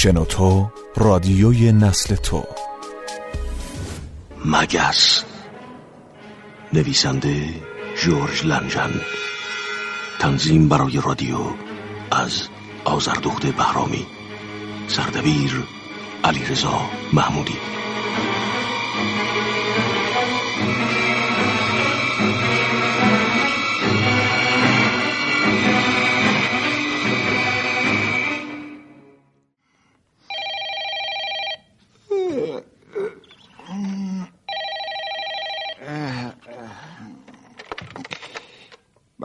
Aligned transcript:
شنوتو 0.00 0.70
رادیوی 0.96 1.72
نسل 1.72 2.14
تو. 2.14 2.44
مگس. 4.44 5.24
نویسنده 6.72 7.54
جورج 8.02 8.46
لنجن. 8.46 9.00
تنظیم 10.18 10.68
برای 10.68 11.00
رادیو 11.04 11.38
از 12.10 12.48
آزردخت 12.84 13.46
بهرامی. 13.46 14.06
سردبیر 14.88 15.62
علیرضا 16.24 16.80
محمودی. 17.12 17.56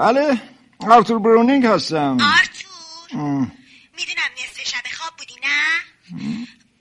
بله 0.03 0.41
آرتور 0.80 1.20
برونینگ 1.20 1.66
هستم. 1.66 2.17
آرتور؟ 2.21 3.21
می‌دونم 3.98 4.31
نصف 4.38 4.63
شب 4.63 4.84
خواب 4.98 5.13
بودی 5.17 5.35
نه؟ 5.43 5.63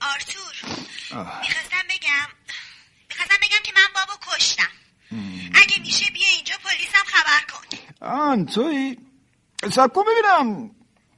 آرتور 0.01 0.53
می‌خواستم 1.41 1.85
بگم 1.89 2.27
می‌خواستم 3.09 3.35
بگم 3.41 3.63
که 3.63 3.73
من 3.75 3.87
بابا 3.95 4.35
کشتم. 4.35 4.69
اگه 5.53 5.79
میشه 5.79 6.11
بیا 6.11 6.27
اینجا 6.35 6.55
پلیسم 6.63 7.03
خبر 7.05 7.41
کن. 7.51 7.77
آن 8.07 8.45
توی؟ 8.45 8.97
سب 9.71 9.93
کن 9.93 10.03
ببینم. 10.03 10.71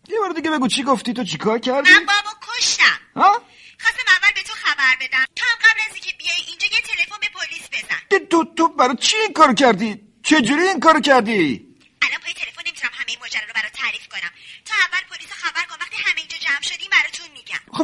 یه 0.07 0.19
بار 0.19 0.33
دیگه 0.33 0.51
بگو 0.51 0.67
چی 0.67 0.83
گفتی 0.83 1.13
تو 1.13 1.23
چی 1.23 1.37
کار 1.37 1.59
کردی؟ 1.59 1.89
من 1.91 2.05
بابا 2.05 2.37
کشتم. 2.41 2.99
ها؟ 3.15 3.41
خواستم 3.79 4.05
اول 4.07 4.33
به 4.35 4.43
تو 4.43 4.53
خبر 4.53 4.95
بدم. 5.01 5.25
تو 5.35 5.45
هم 5.45 5.57
قبل 5.69 5.79
از 5.89 5.93
اینکه 5.93 6.11
بیای 6.17 6.41
اینجا 6.47 6.67
یه 6.67 6.81
تلفن 6.81 7.19
به 7.21 7.27
پلیس 7.29 7.69
بزن. 7.71 8.27
تو 8.29 8.45
تو 8.57 8.67
برای 8.67 8.95
چی 8.95 9.17
این 9.17 9.33
کار 9.33 9.53
کردی؟ 9.53 10.01
چجوری 10.23 10.61
این 10.61 10.79
کار 10.79 11.01
کردی 11.01 11.65
الان 12.01 12.19
پای 12.23 12.33
تلفن 12.33 12.61
نمی‌تونم 12.67 12.91
همه 12.93 13.05
این 13.07 13.19
ماجرا 13.19 13.41
رو 13.47 13.53
برات 13.55 13.71
تعریف 13.71 14.07
کنم 14.07 14.31
تا 14.65 14.73
اول 14.85 15.03
پلیس 15.09 15.29
رو 15.29 15.37
خبر 15.43 15.65
کن 15.69 15.75
وقتی 15.81 15.95
همه 16.05 16.17
اینجا 16.17 16.37
جمع 16.37 16.61
شدیم 16.61 16.89
براتون 16.91 17.25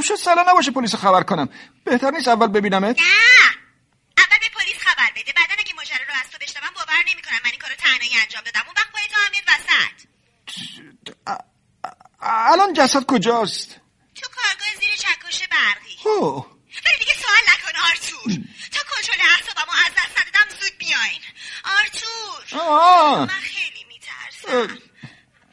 شاید 0.02 0.20
سلا 0.20 0.46
نباشه 0.48 0.72
پلیس 0.72 0.96
خبر 0.96 1.24
کنم. 1.24 1.50
بهتر 1.86 2.12
نیست 2.12 2.28
اول 2.28 2.48
ببینمت؟ 2.48 3.00
نه. 3.00 3.06
اول 4.18 4.38
به 4.40 4.50
پلیس 4.60 4.78
خبر 4.78 5.12
بده. 5.16 5.34
بعدا 5.34 5.54
اگه 5.60 5.74
ماجرا 5.76 5.98
رو 5.98 6.14
از 6.26 6.32
تو 6.32 6.38
بشنوم 6.42 6.74
باور 6.76 7.04
نمی‌کنم. 7.12 7.40
من 7.46 7.52
این 7.52 7.60
کارو 7.60 7.76
تنهایی 7.76 8.12
انجام 8.22 8.44
دادم. 8.44 8.62
اون 8.66 8.76
وقت 8.78 8.88
هم 9.14 9.32
میاد 9.32 9.44
وسط. 9.48 10.08
الان 12.22 12.74
جسد 12.74 13.06
کجاست؟ 13.06 13.80
تو 14.16 14.28
کارگاه 14.36 14.68
زیر 14.80 14.96
چکش 14.96 15.48
برقی. 15.48 15.98
اوه. 16.04 16.46
ولی 16.86 16.98
دیگه 17.00 17.14
سوال 17.14 17.44
نکن 17.54 17.80
آرتور. 17.90 18.46
تا 18.72 18.80
کنترل 18.90 19.22
اعصابمو 19.32 19.74
از 19.86 19.92
دست 19.92 20.20
ندادم 20.20 20.62
زود 20.62 20.78
بیاین. 20.78 21.22
آرتور. 21.66 22.62
آه. 22.62 23.20
من 23.20 23.28
خیلی 23.28 23.86
میترسم. 23.88 24.78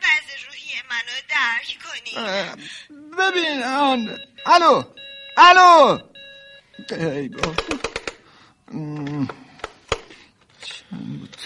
وضع 0.02 0.46
روحی 0.46 0.82
منو 0.90 1.16
درک 1.28 1.78
کنی. 1.84 2.12
ببین 3.18 3.62
آن 3.62 4.18
الو! 4.46 4.82
الو! 5.36 5.98
ای 6.90 7.28
بابا. 7.28 7.52
ام. 8.72 9.28
چند 10.62 11.18
بود؟ 11.20 11.36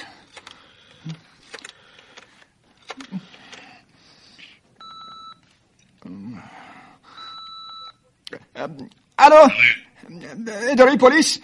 الو! 9.18 9.48
اداره 10.70 10.96
پلیس؟ 10.96 11.38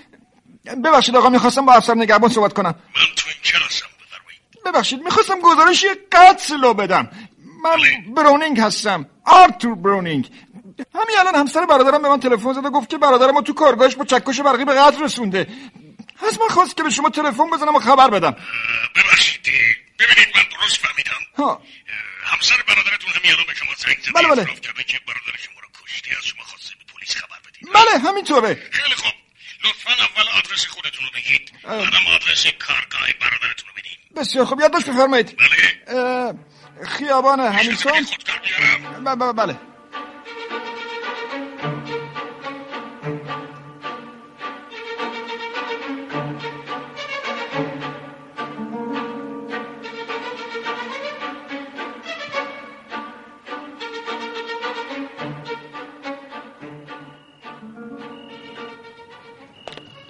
ببخشید 0.84 1.16
آقا 1.16 1.28
می‌خواستم 1.28 1.66
با 1.66 1.72
افسر 1.72 1.94
نگهبان 1.94 2.30
صحبت 2.30 2.53
کنم. 2.53 2.74
من 2.97 3.03
تو 3.16 3.28
این 3.28 3.42
کلاسم 3.44 3.86
بفرمایید 4.00 4.41
ببخشید 4.64 5.03
می‌خواستم 5.03 5.41
گزارش 5.41 5.82
یک 5.82 5.98
قتل 6.12 6.60
رو 6.62 6.74
بدم. 6.74 7.10
من 7.62 8.14
برونینگ 8.14 8.60
هستم. 8.60 9.06
آرتور 9.28 9.75
برونینگ. 9.75 10.31
همین 10.94 11.19
الان 11.19 11.34
همسر 11.34 11.66
برادرم 11.66 12.03
به 12.03 12.09
من 12.09 12.21
تلفن 12.21 12.53
زد 12.53 12.65
و 12.65 12.71
گفت 12.71 12.89
که 12.89 12.99
برادرم 12.99 13.37
رو 13.37 13.43
تو 13.43 13.55
کارگاهش 13.55 13.94
با 13.94 14.05
چکش 14.05 14.41
برقی 14.41 14.65
به 14.65 14.75
قتل 14.75 15.03
رسونده. 15.05 15.47
از 16.28 16.41
من 16.41 16.49
خواست 16.49 16.77
که 16.77 16.83
به 16.83 16.91
شما 16.91 17.11
تلفن 17.11 17.50
بزنم 17.50 17.75
و 17.75 17.78
خبر 17.78 18.11
بدم. 18.11 18.37
ببخشید 18.97 19.41
ببینید 19.99 20.28
من 20.37 20.43
درست 20.61 20.77
فهمیدم. 20.77 21.21
ها. 21.39 21.62
همسر 22.25 22.55
برادرتون 22.69 23.11
همین 23.11 23.33
الان 23.33 23.44
به 23.47 23.55
شما 23.55 23.71
زنگ 23.78 23.99
زده. 24.03 24.12
بله، 24.12 24.28
بله. 24.28 24.44
که 24.44 25.00
برادر 25.06 25.39
شما 25.45 25.60
رو 25.62 25.69
کشته 25.84 26.10
از 26.19 26.27
شما 26.27 26.43
خواسته 26.45 26.75
به 26.78 26.93
پلیس 26.95 27.16
خبر 27.16 27.39
بدید. 27.49 27.72
بله 27.75 28.09
همینطوره. 28.10 28.69
خیلی 28.71 28.95
خوب. 28.95 29.12
لطفا 29.65 29.91
اول 29.91 30.28
آدرس 30.39 30.66
خودتون 30.66 31.05
رو 31.05 31.10
بگید. 31.15 31.53
بعدم 31.65 32.06
آدرس 32.15 32.47
کارگاه 32.59 33.06
برادرتون 33.21 33.69
رو 33.69 33.75
بدید. 33.77 33.99
بسیار 34.16 34.45
خوب. 34.45 34.60
یادداشت 34.60 34.91
بفرمایید. 34.91 35.37
بله. 35.37 35.99
اه، 35.99 36.34
خیابان 36.87 37.41
همیلتون 37.41 37.93
میشه 37.99 38.15
خودکار 38.16 38.41
بیارم 38.44 39.05
ب- 39.05 39.25
ب- 39.25 39.37
بله. 39.37 39.56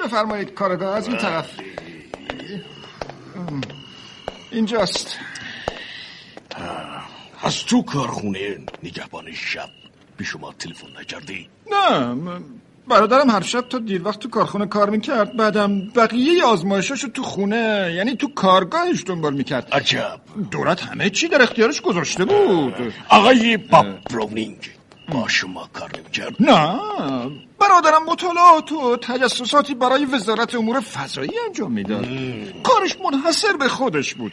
بفرمایید 0.01 0.55
کارگاه 0.55 0.97
از 0.97 1.09
این 1.09 1.17
طرف. 1.19 1.51
اینجاست. 4.51 5.19
از 7.49 7.65
تو 7.65 7.83
کارخونه 7.83 8.59
نگهبان 8.83 9.33
شب. 9.33 9.69
به 10.17 10.25
شما 10.25 10.53
تلفن 10.53 10.87
نکردی 11.01 11.49
نه 11.73 12.15
برادرم 12.89 13.31
هر 13.31 13.43
شب 13.43 13.61
تا 13.69 13.79
دیر 13.79 14.03
وقت 14.05 14.19
تو 14.19 14.29
کارخونه 14.29 14.67
کار 14.67 14.91
می‌کرد. 14.91 15.37
بعدم 15.37 15.81
بقیه 15.89 16.45
آزمایشاشو 16.45 17.09
تو 17.09 17.23
خونه 17.23 17.93
یعنی 17.97 18.17
تو 18.17 18.29
کارگاهش 18.35 19.05
دنبال 19.07 19.35
می‌کرد. 19.35 19.69
عجب. 19.73 20.21
دولت 20.51 20.83
همه 20.83 21.11
چی 21.11 21.29
در 21.29 21.43
اختیارش 21.43 21.81
گذاشته 21.81 22.25
بود. 22.25 22.75
آقای 23.09 23.57
باب 23.57 23.87
براونینگ 24.11 24.71
با 25.09 25.29
شما 25.29 25.69
کار 25.73 25.91
نمی‌کرد. 25.99 26.37
نه 26.41 26.81
برادرم 27.61 28.05
مطالعات 28.09 28.73
و 28.73 28.97
تجسساتی 28.97 29.75
برای 29.75 30.05
وزارت 30.05 30.55
امور 30.55 30.81
فضایی 30.81 31.31
انجام 31.47 31.73
می‌داد. 31.73 32.07
کارش 32.63 32.97
منحصر 33.05 33.57
به 33.57 33.69
خودش 33.69 34.15
بود. 34.15 34.33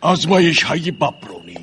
آزمایش 0.00 0.62
های 0.62 0.90
باب 0.90 1.14
براونینگ 1.20 1.59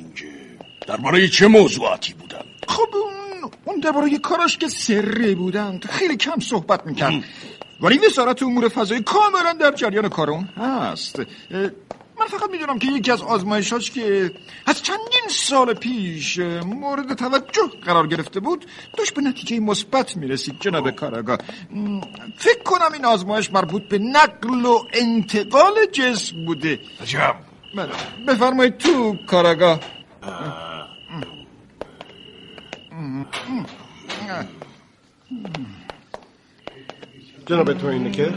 درباره 0.88 1.28
چه 1.28 1.46
موضوعاتی 1.48 2.12
بودن 2.12 2.42
خب 2.68 2.88
اون, 2.94 3.50
اون 3.64 3.80
درباره 3.80 4.18
کاراش 4.18 4.58
که 4.58 4.68
سری 4.68 5.34
بودن 5.34 5.80
خیلی 5.90 6.16
کم 6.16 6.40
صحبت 6.40 6.86
می‌کرد. 6.86 7.24
ولی 7.80 7.98
وزارت 7.98 8.42
امور 8.42 8.68
فضایی 8.68 9.02
کاملا 9.02 9.52
در 9.52 9.72
جریان 9.72 10.08
کار 10.08 10.30
اون 10.30 10.44
هست. 10.44 11.18
من 12.20 12.26
فقط 12.30 12.50
می‌دونم 12.50 12.78
که 12.78 12.86
یکی 12.86 13.10
از 13.10 13.22
آزمایشاش 13.22 13.90
که 13.90 14.30
از 14.66 14.82
چندین 14.82 15.28
سال 15.30 15.74
پیش 15.74 16.38
مورد 16.66 17.14
توجه 17.14 17.68
قرار 17.84 18.06
گرفته 18.06 18.40
بود 18.40 18.66
داشت 18.98 19.14
به 19.14 19.22
نتیجه 19.22 19.60
مثبت 19.60 20.16
می‌رسید 20.16 20.54
جناب 20.60 20.90
کاراگاه. 20.90 21.38
م، 21.70 22.00
فکر 22.36 22.62
کنم 22.62 22.92
این 22.92 23.04
آزمایش 23.04 23.52
مربوط 23.52 23.82
به 23.82 23.98
نقل 23.98 24.64
و 24.64 24.78
انتقال 24.92 25.74
جسم 25.92 26.44
بوده. 26.46 26.78
عجب. 27.02 27.34
بله، 27.76 27.92
بفرمایید 28.28 28.78
تو 28.78 29.16
کاراگاه. 29.26 29.80
جناب 37.46 37.72
توینکر 37.72 38.32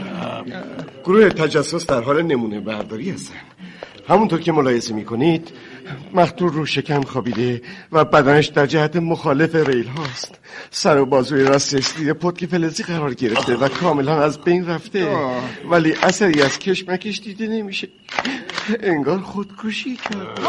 گروه 1.04 1.28
تجسس 1.28 1.86
در 1.86 2.00
حال 2.00 2.22
نمونه 2.22 2.60
برداری 2.60 3.10
هستن. 3.10 3.34
همونطور 4.08 4.40
که 4.40 4.52
ملاحظه 4.52 4.94
می‌کنید 4.94 5.52
مقتول 6.14 6.48
رو 6.48 6.66
شکم 6.66 7.02
خوابیده 7.02 7.62
و 7.92 8.04
بدنش 8.04 8.46
در 8.46 8.66
جهت 8.66 8.96
مخالف 8.96 9.54
ریل 9.54 9.86
هاست. 9.86 10.38
سر 10.70 10.98
و 10.98 11.06
بازوی 11.06 11.44
راستش 11.44 11.86
زیر 11.86 12.12
پتک 12.12 12.46
فلزی 12.46 12.82
قرار 12.82 13.14
گرفته 13.14 13.56
و 13.56 13.68
کاملا 13.68 14.22
از 14.22 14.40
بین 14.40 14.66
رفته. 14.66 15.16
ولی 15.70 15.92
اثری 15.92 16.42
از 16.42 16.58
کشمکش 16.58 17.20
دیده 17.20 17.46
نمیشه. 17.46 17.88
انگار 18.80 19.18
خودکشی 19.18 19.96
کرد. 19.96 20.40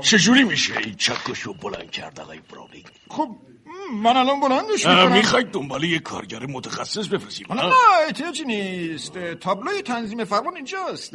چجوری 0.00 0.44
میشه 0.44 0.78
این 0.78 0.94
چکش 0.94 1.40
رو 1.40 1.52
بلند 1.52 1.90
کرد 1.90 2.20
آقای 2.20 2.38
براونینگ 2.50 2.84
خب 3.08 3.36
من 3.92 4.16
الان 4.16 4.40
بلندش 4.40 4.86
می‌کنم 4.86 5.12
می‌خواید 5.12 5.50
دنبال 5.50 5.84
یه 5.84 5.98
کارگر 5.98 6.46
متخصص 6.46 7.06
بفرستیم 7.08 7.52
نه 7.52 7.62
نه 7.62 7.72
احتیاجی 8.06 8.44
نیست. 8.44 9.18
تابلوی 9.40 9.82
تنظیم 9.82 10.24
فرمان 10.24 10.56
اینجاست. 10.56 11.14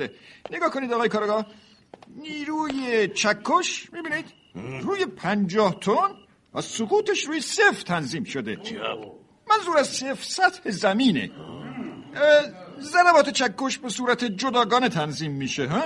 نگاه 0.52 0.70
کنید 0.70 0.94
آقای 0.94 1.10
کارگاه 1.10 1.46
نیروی 2.16 3.08
چکش 3.08 3.90
می‌بینید؟ 3.94 4.26
روی 4.82 5.06
پنجاه 5.06 5.80
تن 5.80 6.10
و 6.54 6.62
سقوطش 6.62 7.24
روی 7.26 7.42
صفر 7.42 7.82
تنظیم 7.86 8.24
شده. 8.24 8.58
منظور 9.50 9.78
از 9.78 9.88
صفر 9.88 10.24
سطح 10.24 10.70
زمینه. 10.70 11.32
ضربات 12.80 13.30
چکش 13.30 13.78
به 13.78 13.90
صورت 13.90 14.24
جداگانه 14.24 14.90
تنظیم 14.90 15.32
میشه 15.32 15.68
ها؟ 15.68 15.82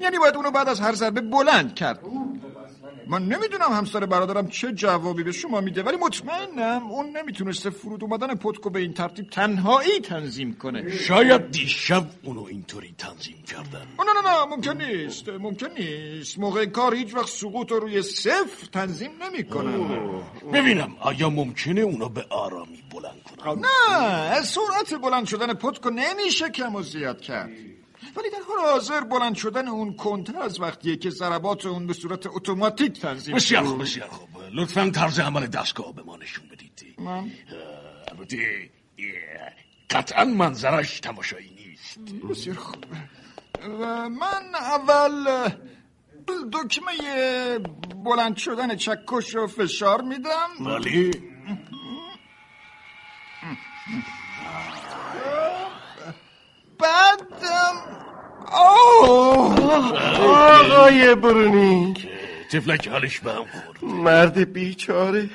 یعنی 0.00 0.18
باید 0.18 0.36
اونو 0.36 0.50
بعد 0.50 0.68
از 0.68 0.80
هر 0.80 0.92
ضربه 0.92 1.20
بلند 1.20 1.74
کرد. 1.74 2.00
من 3.08 3.22
نمی‌دونم 3.22 3.72
همسر 3.72 4.06
برادرم 4.06 4.48
چه 4.48 4.72
جوابی 4.72 5.22
به 5.22 5.32
شما 5.32 5.60
میده 5.60 5.82
ولی 5.82 5.96
مطمئنم 5.96 6.86
اون 6.86 7.16
نمی‌تونسته 7.16 7.70
فرود 7.70 8.04
اومدن 8.04 8.34
پتکو 8.34 8.70
به 8.70 8.80
این 8.80 8.92
ترتیب 8.94 9.30
تنهایی 9.30 10.00
تنظیم 10.00 10.54
کنه. 10.54 10.96
شاید 10.96 11.50
دیشب 11.50 12.06
اونو 12.22 12.44
اینطوری 12.44 12.94
تنظیم 12.98 13.42
کردن. 13.46 13.86
نه 13.98 14.22
نه 14.22 14.30
نه 14.30 14.44
ممکن 14.56 14.82
نیست 14.82 15.28
ممکن 15.28 15.68
نیست. 15.78 16.38
موقع 16.38 16.66
کار 16.66 16.94
هیچ 16.94 17.14
وقت 17.14 17.28
سقوط 17.28 17.70
رو 17.70 17.78
روی 17.78 18.02
صفر 18.02 18.66
تنظیم 18.72 19.10
نمی‌کنن. 19.22 19.88
ببینم 20.52 20.96
آیا 21.00 21.30
ممکنه 21.30 21.80
اونو 21.80 22.08
به 22.08 22.26
آرامی 22.30 22.82
بلند 22.92 23.22
کنن؟ 23.22 23.64
نه 23.64 24.42
سرعت 24.42 24.94
بلند 25.02 25.26
شدن 25.26 25.54
پتکو 25.54 25.90
نمیشه 25.90 26.48
کم 26.50 26.74
و 26.74 26.82
زیاد 26.82 27.20
کرد. 27.20 27.50
ولی 28.16 28.30
در 28.30 28.38
حال 28.48 28.72
حاضر 28.72 29.00
بلند 29.00 29.34
شدن 29.34 29.68
اون 29.68 29.96
کنتر 29.96 30.38
از 30.38 30.60
وقتیه 30.60 30.96
که 30.96 31.10
ضربات 31.10 31.66
اون 31.66 31.86
به 31.86 31.92
صورت 31.92 32.26
اتوماتیک 32.26 33.00
تنظیم 33.00 33.34
بسیار 33.34 33.64
خوب 33.64 33.82
بسیار 33.82 34.08
خوب. 34.08 34.28
لطفا 34.52 34.90
طرز 34.90 35.18
عمل 35.18 35.46
دستگاه 35.46 35.94
به 35.94 36.02
ما 36.02 36.16
نشون 36.16 36.48
بدید. 36.48 36.94
من؟ 36.98 37.30
البته 38.08 38.70
قطعا 39.90 40.24
منظرش 40.24 41.00
تماشایی 41.00 41.50
نیست. 41.50 41.98
بسیار 42.30 42.56
خوب. 42.56 42.84
و 43.80 44.08
من 44.08 44.54
اول 44.54 45.48
دکمه 46.52 47.58
بلند 48.04 48.36
شدن 48.36 48.76
چکش 48.76 49.34
رو 49.34 49.46
فشار 49.46 50.02
میدم. 50.02 50.48
ولی؟ 50.60 51.10
بعدم 56.78 57.74
آه 57.86 58.03
آقای 60.22 61.14
برونینگ 61.14 62.08
تفلک 62.52 62.88
حالش 62.88 63.20
به 63.20 63.30
هم 63.30 63.36
خورد. 63.36 63.78
مرد 63.82 64.52
بیچاره. 64.52 65.28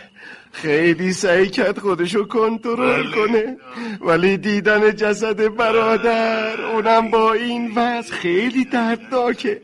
خیلی 0.51 1.13
سعی 1.13 1.49
کرد 1.49 1.79
خودشو 1.79 2.27
کنترل 2.27 3.11
کنه. 3.11 3.57
ولی 4.01 4.37
دیدن 4.37 4.95
جسد 4.95 5.55
برادر 5.55 6.61
اونم 6.61 7.11
با 7.11 7.33
این 7.33 7.71
وضع 7.75 8.13
خیلی 8.13 8.65
دردناکه. 8.65 9.61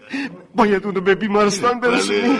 باید 0.56 0.86
اونو 0.86 1.02
به 1.02 1.16
بیمارستان 1.16 1.80
برسونیم. 1.80 2.40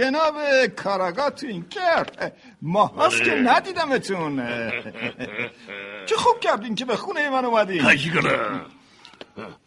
جناب 0.00 0.66
کاراگاه 0.66 1.30
تو 1.30 1.46
این 1.46 1.68
کرد 1.68 2.36
ما 2.62 2.86
هست 2.86 3.24
که 3.24 3.30
ندیدمتون. 3.30 4.36
چه 6.08 6.16
خوب 6.16 6.40
کردین 6.40 6.74
که 6.74 6.84
به 6.84 6.96
خونه 6.96 7.30
من 7.30 7.44
اومدین. 7.44 7.82
کنه 7.82 8.32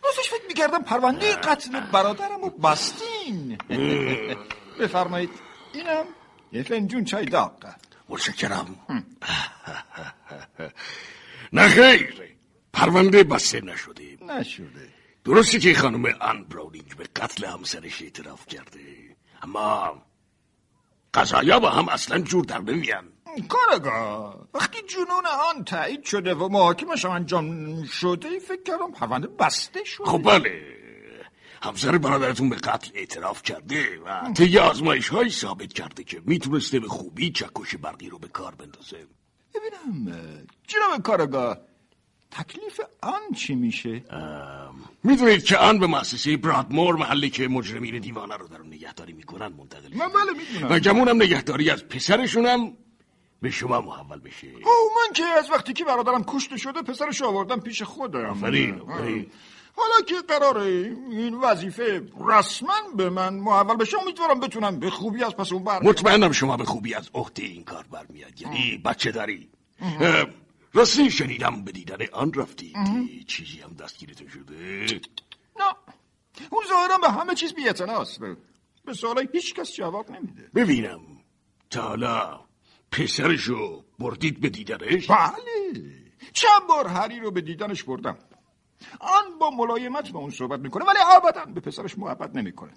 راستش 0.03 0.29
فکر 0.29 0.47
می‌کردم 0.47 0.83
پرونده 0.83 1.35
قتل 1.35 1.79
برادرم 1.79 2.41
رو 2.41 2.49
بستین. 2.49 3.57
بفرمایید. 4.79 5.29
اینم 5.73 6.05
یه 6.51 6.63
فنجون 6.63 7.05
چای 7.05 7.25
داغ. 7.25 7.51
متشکرم. 8.09 8.75
نه 11.53 11.67
خیر. 11.67 12.35
پرونده 12.73 13.23
بسته 13.23 13.61
نشده. 13.61 14.17
نشده. 14.21 14.89
درسته 15.25 15.59
که 15.59 15.73
خانم 15.73 16.05
آن 16.05 16.43
براونینگ 16.43 16.95
به 16.97 17.03
قتل 17.15 17.45
همسرش 17.45 18.01
اعتراف 18.01 18.45
کرده. 18.47 18.79
اما 19.41 20.01
قضایا 21.13 21.59
با 21.59 21.69
هم 21.69 21.89
اصلا 21.89 22.19
جور 22.19 22.45
در 22.45 22.59
نمیان. 22.59 23.13
کارگاه 23.49 24.47
وقتی 24.53 24.77
جنون 24.87 25.25
آن 25.55 25.63
تایید 25.63 26.03
شده 26.03 26.33
و 26.33 26.47
محاکمش 26.47 27.05
انجام 27.05 27.83
شده 27.83 28.39
فکر 28.39 28.63
کردم 28.63 28.91
پرونده 28.91 29.27
بسته 29.27 29.83
شده. 29.83 30.05
خب 30.05 30.23
بله. 30.23 30.61
همسر 31.61 31.97
برادرتون 31.97 32.49
به 32.49 32.55
قتل 32.55 32.91
اعتراف 32.95 33.43
کرده 33.43 33.99
و 34.05 34.33
طی 34.33 34.57
آزمایش 34.57 35.09
های 35.09 35.29
ثابت 35.29 35.73
کرده 35.73 36.03
که 36.03 36.21
می‌تونسته 36.25 36.79
به 36.79 36.87
خوبی 36.87 37.31
چکش 37.31 37.75
برقی 37.75 38.09
رو 38.09 38.19
به 38.19 38.27
کار 38.27 38.55
بندازه. 38.55 39.07
ببینم 39.55 40.17
جناب 40.67 41.01
کارگاه 41.03 41.57
تکلیف 42.33 42.79
آن 43.01 43.35
چی 43.35 43.55
میشه؟ 43.55 44.03
می‌دونید 45.03 45.43
که 45.43 45.57
آن 45.57 45.79
به 45.79 45.87
مؤسسه 45.87 46.37
برادمور 46.37 46.95
محلی 46.95 47.29
که 47.29 47.47
مجرمین 47.47 47.99
دیوانه 47.99 48.37
رو 48.37 48.47
در 48.47 48.57
اون 48.57 48.67
نگهداری 48.67 49.13
می‌کنن 49.13 49.47
منتقل 49.47 49.97
من. 49.97 50.07
بله 50.07 50.31
می‌دونم. 50.37 50.71
و 50.71 50.79
گمونم 50.79 51.15
نگهداری 51.15 51.69
از 51.69 51.87
پسرشونم 51.87 52.73
به 53.41 53.51
شما 53.51 53.81
محول 53.81 54.19
بشه. 54.19 54.47
او 54.47 54.89
من 54.95 55.13
که 55.13 55.23
از 55.23 55.51
وقتی 55.51 55.73
که 55.73 55.85
برادرم 55.85 56.23
کشته 56.27 56.57
شده 56.57 56.81
پسرش 56.81 57.21
آوردم 57.21 57.59
پیش 57.59 57.83
خودم. 57.83 58.25
آفرین، 58.25 58.79
آفرین. 58.79 59.27
حالا 59.75 60.05
که 60.07 60.15
قراره 60.27 60.65
این 61.11 61.35
وظیفه 61.35 62.07
رسما 62.27 62.73
به 62.97 63.09
من 63.09 63.33
محول 63.33 63.75
بشه 63.75 63.97
امیدوارم 64.01 64.39
بتونم 64.39 64.79
به 64.79 64.89
خوبی 64.89 65.23
از 65.23 65.35
پس 65.35 65.51
اون 65.51 65.63
بر 65.63 65.83
مطمئنم 65.83 66.31
شما 66.31 66.57
به 66.57 66.65
خوبی 66.65 66.93
از 66.93 67.09
عهده 67.13 67.43
این 67.43 67.63
کار 67.63 67.85
برمیاد 67.91 68.41
یعنی 68.41 68.81
بچه 68.85 69.11
داری 69.11 69.49
راستی 70.73 71.11
شنیدم 71.11 71.63
به 71.63 71.71
دیدن 71.71 71.97
آن 72.13 72.33
رفتید 72.33 72.75
چیزی 73.27 73.59
هم 73.59 73.73
دستگیرتون 73.73 74.27
شده؟ 74.27 74.85
نه. 75.59 75.75
اون 76.49 76.63
ظاهرا 76.69 76.97
به 76.97 77.09
همه 77.09 77.35
چیز 77.35 77.53
بیعتناست 77.53 78.19
به 78.85 78.93
سوالای 78.93 79.27
هیچ 79.33 79.53
کس 79.53 79.73
جواب 79.73 80.11
نمیده. 80.11 80.49
ببینم. 80.55 81.01
تا 81.69 81.81
حالا 81.81 82.45
پسرشو 82.91 83.83
بردید 83.99 84.39
به 84.41 84.49
دیدنش؟ 84.49 85.07
بله. 85.07 86.13
چند 86.33 86.67
بار 86.69 86.87
هری 86.87 87.19
رو 87.19 87.31
به 87.31 87.41
دیدنش 87.41 87.83
بردم. 87.83 88.17
آن 88.99 89.39
با 89.39 89.49
ملایمت 89.49 90.11
با 90.11 90.19
اون 90.19 90.29
صحبت 90.29 90.59
می‌کنه 90.59 90.85
ولی 90.85 90.99
ابدا 91.15 91.45
به 91.45 91.61
پسرش 91.61 91.97
محبت 91.97 92.35
نمی‌کنه. 92.35 92.73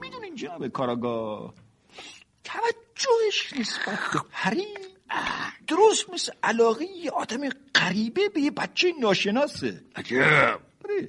می‌دونین 0.00 0.34
جناب 0.34 0.68
کاراگاه 0.68 1.54
توجهش 2.44 3.52
نسبت 3.58 3.98
به 4.12 4.20
هری 4.30 4.66
درست 5.66 6.10
مثل 6.10 6.32
علاقه 6.42 6.84
یه 6.84 7.10
آدم 7.10 7.48
غریبه 7.74 8.28
به 8.28 8.40
یه 8.40 8.50
بچه 8.50 8.92
ناشناسه 9.00 9.80
عجب 9.96 10.16
آره. 10.84 11.08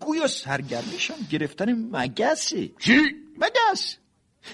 گویا 0.00 0.26
سرگرمیش 0.26 1.10
هم 1.10 1.16
گرفتن 1.30 1.72
مگسه 1.72 2.70
چی؟ 2.78 3.00
مگس 3.38 3.96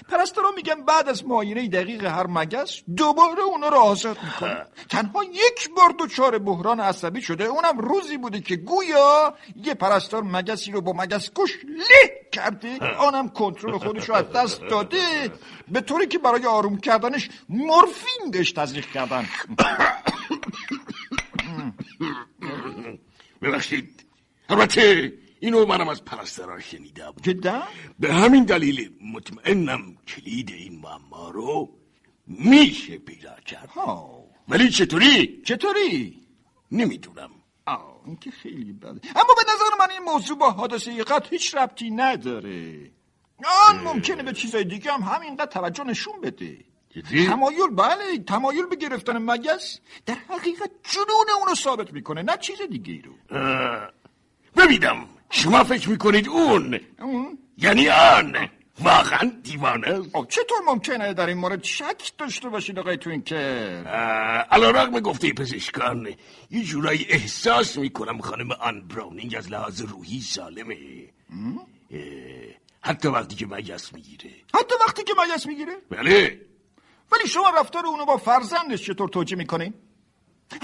پرستارا 0.09 0.51
میگن 0.51 0.85
بعد 0.85 1.09
از 1.09 1.25
معاینه 1.25 1.67
دقیق 1.67 2.05
هر 2.05 2.27
مگس 2.27 2.81
دوباره 2.97 3.41
اونا 3.41 3.67
رو 3.67 3.77
آزاد 3.77 4.17
می‌کنه 4.23 4.65
تنها 4.89 5.23
یک 5.23 5.69
بار 5.77 5.95
دچار 5.99 6.37
بحران 6.37 6.79
عصبی 6.79 7.21
شده 7.21 7.43
اونم 7.43 7.77
روزی 7.77 8.17
بوده 8.17 8.41
که 8.41 8.55
گویا 8.55 9.33
یه 9.55 9.73
پرستار 9.73 10.23
مگسی 10.23 10.71
رو 10.71 10.81
با 10.81 10.93
مگس 10.93 11.31
کش 11.35 11.51
له 11.63 12.27
کرده 12.31 12.85
آنم 12.85 13.29
کنترل 13.29 13.77
خودش 13.77 14.09
رو 14.09 14.15
از 14.15 14.31
دست 14.31 14.61
داده. 14.61 15.31
به 15.67 15.81
طوری 15.81 16.07
که 16.07 16.19
برای 16.19 16.45
آروم 16.45 16.77
کردنش 16.77 17.29
مورفین 17.49 18.31
بهش 18.31 18.51
تزریق 18.51 18.85
کردن. 18.85 19.25
ببخشید. 23.41 24.05
البته 24.49 25.13
اینو 25.43 25.65
منم 25.65 25.89
از 25.89 26.05
پرستارا 26.05 26.59
شنیدم 26.59 27.13
جدا؟ 27.21 27.63
به 27.99 28.13
همین 28.13 28.43
دلیل 28.43 28.89
مطمئنم 29.13 29.97
کلید 30.07 30.49
این 30.49 30.79
معما 30.79 31.29
رو 31.29 31.69
میشه 32.27 32.97
پیدا 32.97 33.35
کرد. 33.45 33.69
ها. 33.69 34.23
ولی 34.49 34.69
چطوری؟ 34.69 35.41
چطوری؟ 35.45 36.21
نمی‌دونم. 36.71 37.29
آه 37.65 38.01
این 38.05 38.15
که 38.15 38.31
خیلی 38.31 38.73
بده. 38.73 38.89
اما 38.89 39.33
به 39.37 39.43
نظر 39.53 39.75
من 39.79 39.91
این 39.91 40.03
موضوع 40.03 40.37
با 40.37 40.51
حادثه 40.51 41.03
قتل 41.03 41.29
هیچ 41.29 41.55
ربطی 41.55 41.91
نداره. 41.91 42.91
آن 43.69 43.79
ممکنه 43.83 44.23
به 44.23 44.33
چیزای 44.33 44.63
دیگه 44.63 44.91
هم 44.91 45.01
همینقدر 45.01 45.45
توجه 45.45 45.83
نشون 45.83 46.21
بده. 46.21 46.57
جدی؟ 46.89 47.27
تمایل 47.27 47.67
بله 47.75 48.17
تمایل 48.27 48.65
به 48.65 48.75
گرفتن 48.75 49.17
مگس 49.17 49.79
در 50.05 50.17
حقیقت 50.29 50.71
جنون 50.83 51.39
اونو 51.39 51.55
ثابت 51.55 51.93
می‌کنه 51.93 52.21
نه 52.21 52.37
چیز 52.37 52.61
دیگه 52.61 52.93
ای 52.93 53.01
رو 53.01 53.13
ببینم. 54.55 55.07
شما 55.31 55.63
فکر 55.63 55.89
می‌کنید 55.89 56.27
اون؟ 56.29 56.79
یعنی 57.57 57.89
آن. 57.89 58.49
واقعا 58.79 59.31
دیوانه. 59.43 59.87
است 59.87 60.15
آه، 60.15 60.27
چطور 60.27 60.57
ممکنه 60.67 61.13
در 61.13 61.27
این 61.27 61.37
مورد 61.37 61.63
شک 61.63 62.11
داشته 62.17 62.49
باشید 62.49 62.79
آقای 62.79 62.97
توینکر؟ 62.97 63.35
علا 64.51 64.71
رقم 64.71 64.99
گفته 64.99 65.33
پزشکان 65.33 66.07
یه 66.51 66.63
جورایی 66.63 67.05
احساس 67.09 67.77
می‌کنم 67.77 68.21
خانم 68.21 68.51
آن 68.51 68.87
براونینگ 68.87 69.35
از 69.37 69.51
لحاظ 69.51 69.81
روحی 69.81 70.21
سالمه. 70.21 70.77
حتی 72.81 73.07
وقتی 73.07 73.35
که 73.35 73.45
مگس 73.45 73.93
می‌گیره. 73.93 74.31
حتی 74.53 74.75
وقتی 74.87 75.03
که 75.03 75.13
مگس 75.23 75.45
می‌گیره؟ 75.45 75.73
بله. 75.89 76.41
ولی 77.11 77.27
شما 77.27 77.49
رفتار 77.57 77.85
اونو 77.85 78.05
با 78.05 78.17
فرزندش 78.17 78.85
چطور 78.85 79.09
توجیه 79.09 79.37
می‌کنین 79.37 79.73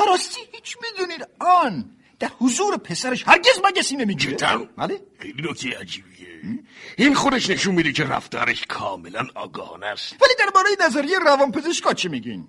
راستی 0.07 0.41
هیچ 0.51 0.77
می‌دونید. 0.81 1.27
آن 1.39 1.96
در 2.19 2.31
حضور 2.39 2.77
پسرش 2.77 3.27
هرگز 3.27 3.59
مگسی 3.65 3.95
نمی‌گیره. 3.95 4.35
جدا 4.35 4.67
بله. 4.77 5.01
خیلی 5.19 5.49
نکته 5.49 5.79
عجیبیه. 5.79 6.27
این 6.97 7.13
خودش 7.15 7.49
نشون 7.49 7.75
میده 7.75 7.91
که 7.91 8.03
رفتارش 8.03 8.65
کاملا 8.65 9.27
آگاهانه 9.35 9.85
است. 9.85 10.13
ولی 10.21 10.33
درباره 10.39 10.69
نظریه 10.85 11.19
روان 11.19 11.51
پزشکا 11.51 11.93
چی 11.93 12.07
میگین؟ 12.09 12.47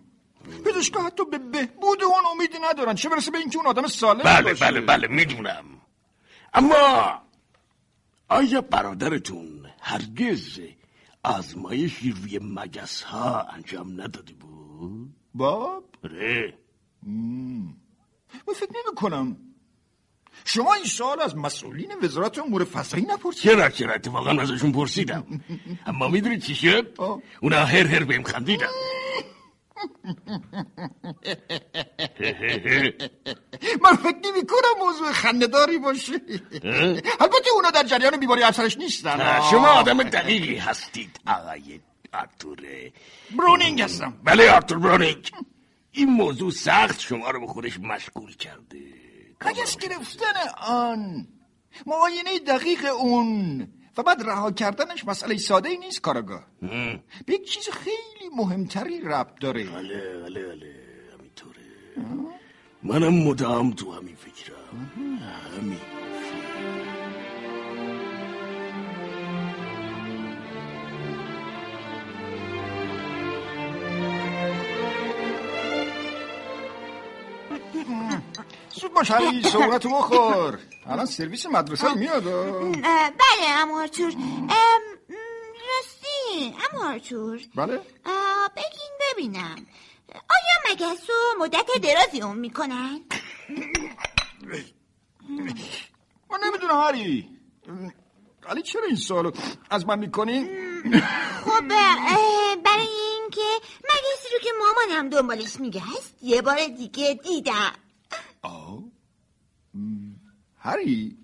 پزشکا 0.65 1.03
حتی 1.03 1.25
به 1.25 1.39
بهبود 1.39 2.03
اون 2.03 2.23
امیدی 2.33 2.59
ندارن. 2.71 2.95
چه 2.95 3.09
برسه 3.09 3.31
به 3.31 3.39
اینکه 3.39 3.59
اون 3.59 3.67
آدم 3.67 3.87
سالم 3.87 4.23
بله 4.23 4.43
باشه؟ 4.43 4.65
بله 4.65 4.81
بله 4.81 5.09
می‌دونم. 5.09 5.65
اما 6.55 7.23
آیا 8.29 8.61
برادرتون 8.61 9.67
هرگز 9.81 10.61
آزمایشی 11.23 12.11
روی 12.11 12.41
مگس 12.43 13.03
ها 13.03 13.41
انجام 13.43 14.01
نداده 14.01 14.33
بود؟ 14.33 15.17
باب. 15.35 15.85
آره. 16.05 16.59
من 18.49 18.55
فکر 18.55 18.71
نمی 18.71 18.95
کنم 18.97 19.37
شما 20.49 20.75
این 20.75 20.85
سال 20.85 21.21
از 21.21 21.37
مسئولین 21.37 21.93
وزارت 22.03 22.39
امور 22.39 22.65
فضایی 22.65 23.05
نپرسید. 23.05 23.43
چرا 23.43 23.69
چرا؟ 23.69 23.93
اتفاقا 23.93 24.31
ازشون 24.31 24.73
پرسیدم. 24.73 25.25
اما 25.87 26.09
می‌دونی 26.09 26.39
چی 26.39 26.55
شد؟ 26.55 26.95
اونا 27.41 27.57
هر 27.57 27.87
هر 27.87 28.05
بهم 28.05 28.23
خندیدن. 28.23 28.67
من 33.83 33.97
فکر 33.97 34.19
نمی 34.25 34.47
کنم 34.47 34.79
موضوع 34.79 35.13
خندهداری 35.13 35.79
باشه. 35.79 36.13
البته 37.21 37.51
اونا 37.55 37.71
در 37.71 37.83
جریان 37.83 38.17
بیماری 38.21 38.43
افسرش 38.43 38.77
نیستن. 38.77 39.41
شما 39.51 39.69
آدم 39.69 40.03
دقیقی 40.03 40.57
هستید 40.57 41.21
آقای 41.27 41.81
آرتور 42.13 42.59
برونینگ 43.39 43.83
هستم. 43.83 44.15
بله 44.25 44.51
آرتور 44.51 44.79
برونینگ. 44.79 45.31
این 45.93 46.09
موضوع 46.09 46.51
سخت 46.51 47.01
شما 47.01 47.31
رو 47.31 47.41
به 47.41 47.47
خودش 47.47 47.81
مشغول 47.81 48.37
کرده. 48.37 49.08
مگس 49.47 49.77
گرفتن 49.77 50.35
آن؟ 50.67 51.29
معاینه 51.87 52.39
دقیق 52.39 52.85
اون. 53.01 53.69
و 53.97 54.03
بعد 54.03 54.23
رها 54.23 54.51
کردنش 54.51 55.05
مسئله 55.05 55.37
ساده 55.37 55.69
ای 55.69 55.77
نیست 55.77 56.01
کاراگاه. 56.01 56.47
هم. 56.63 57.01
به 57.27 57.35
یک 57.35 57.51
چیز 57.51 57.69
خیلی 57.69 58.29
مهمتری 58.37 59.01
ربط 59.01 59.41
داره. 59.41 59.65
بله 59.65 60.19
بله 60.23 60.47
بله. 60.47 60.75
همینطوره. 61.15 61.61
منم 62.83 63.15
مدام 63.15 63.71
تو 63.71 63.93
همین 63.93 64.17
فکرم. 64.17 64.91
همین. 65.57 65.79
زود 78.81 78.95
باش 78.95 79.11
هری 79.11 79.43
صورتو 79.43 79.89
بخور. 79.89 80.59
الان 80.87 81.07
سرویس 81.07 81.47
مدرسه 81.47 81.95
میاد. 81.95 82.25
بله 82.25 83.49
اما 83.49 83.81
آرتور. 83.81 84.13
راستی 85.69 86.55
اما 86.73 86.89
آرتور. 86.89 87.41
بله. 87.55 87.81
بگین 88.57 88.93
ببینم. 89.13 89.67
آیا 90.15 90.57
مگس 90.71 91.11
رو 91.11 91.15
مدت 91.45 91.67
درازی 91.83 92.21
اون 92.23 92.39
می‌کنن؟ 92.39 93.01
من 96.31 96.39
نمی‌دونم 96.45 96.81
هری. 96.81 97.29
ولی 98.49 98.63
چرا 98.63 98.85
این 98.87 98.97
سوالو 98.97 99.33
از 99.71 99.87
من 99.87 99.99
می‌کنی؟ 99.99 100.45
خب 101.45 101.69
برای 102.65 102.89
اینکه 103.21 103.67
مگسی 103.85 104.29
رو 104.33 104.39
که 104.43 104.51
مامانم 104.59 105.09
دنبالش 105.09 105.61
میگشت 105.61 106.15
یه 106.23 106.43
بار 106.43 106.67
دیگه 106.67 107.21
دیدم. 107.25 107.73
آه؟ 108.49 108.83
هری. 110.59 111.17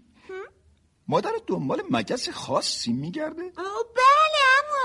مادر 1.08 1.32
دنبال 1.46 1.82
مگس 1.90 2.28
خاصی 2.28 2.92
میگرده؟ 2.92 3.42
آه، 3.42 3.84
بله 3.96 4.40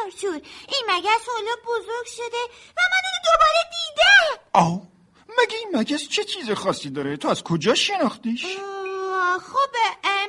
آرتور 0.06 0.34
این 0.68 0.84
مگس 0.90 1.28
حالا 1.36 1.52
بزرگ 1.68 2.06
شده 2.06 2.44
و 2.78 2.82
من 2.92 3.02
اونو 3.06 3.20
دوباره 3.26 3.62
دیدم 3.72 4.44
آه؟ 4.54 4.82
مگه 5.40 5.58
این 5.58 5.78
مگس 5.78 6.08
چه 6.10 6.24
چیز 6.24 6.52
خاصی 6.52 6.90
داره؟ 6.90 7.18
تو 7.18 7.28
از 7.28 7.44
کجا 7.44 7.76
شناختیش؟ 7.76 8.46
خب 9.40 9.76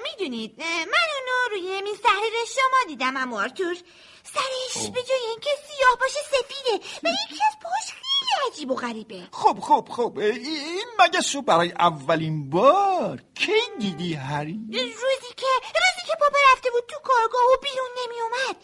می‌دونید 0.02 0.54
من 0.60 1.08
اونو 1.16 1.36
روی 1.50 1.82
میز 1.82 2.00
تحریر 2.00 2.32
شما 2.54 2.88
دیدم 2.88 3.16
اما 3.16 3.40
آرتور 3.42 3.76
سرش 4.24 4.90
به 4.90 5.02
جای 5.02 5.26
اینکه 5.30 5.50
سیاه 5.66 5.96
باشه 6.00 6.18
سفیده. 6.30 6.84
و 7.02 7.08
یکی 7.08 7.42
از 7.48 7.56
پاش 7.62 7.99
خیلی 8.30 8.52
عجیب 8.52 8.70
و 8.70 8.74
غریبه. 8.74 9.28
خب 9.32 9.58
خب 9.60 9.88
خب 9.90 10.18
این 10.18 10.84
مگس 10.98 11.34
رو 11.34 11.42
برای 11.42 11.72
اولین 11.72 12.50
بار؟ 12.50 13.22
کی 13.34 13.52
دیدی 13.78 14.14
هری؟ 14.14 14.60
روزی 14.72 15.34
که 15.36 15.46
روزی 15.64 16.06
که 16.06 16.14
پاپا 16.20 16.38
رفته 16.52 16.70
بود 16.70 16.84
تو 16.88 16.96
کارگاه 17.04 17.42
و 17.52 17.56
بیرون 17.62 17.90
نمی 18.02 18.20
اومد 18.20 18.56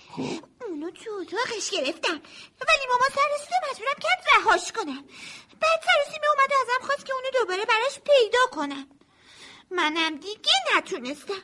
اونو 0.68 0.90
تو 0.90 1.10
اتاقش 1.20 1.70
گرفتم. 1.70 2.20
ولی 2.68 2.84
ماما 2.90 3.06
سر 3.14 3.28
رسید 3.34 3.48
و 3.52 3.70
مجبورم 3.70 3.98
کرد 4.00 4.24
رهاش 4.36 4.72
کنم. 4.72 5.04
بعد 5.60 5.80
سرسیمه 5.86 6.26
اومد 6.36 6.50
و 6.52 6.54
ازم 6.62 6.86
خواست 6.86 7.06
که 7.06 7.12
اونو 7.12 7.26
دوباره 7.40 7.64
براش 7.64 7.98
پیدا 7.98 8.38
کنم. 8.52 8.95
منم 9.70 10.16
دیگه 10.16 10.52
نتونستم. 10.76 11.34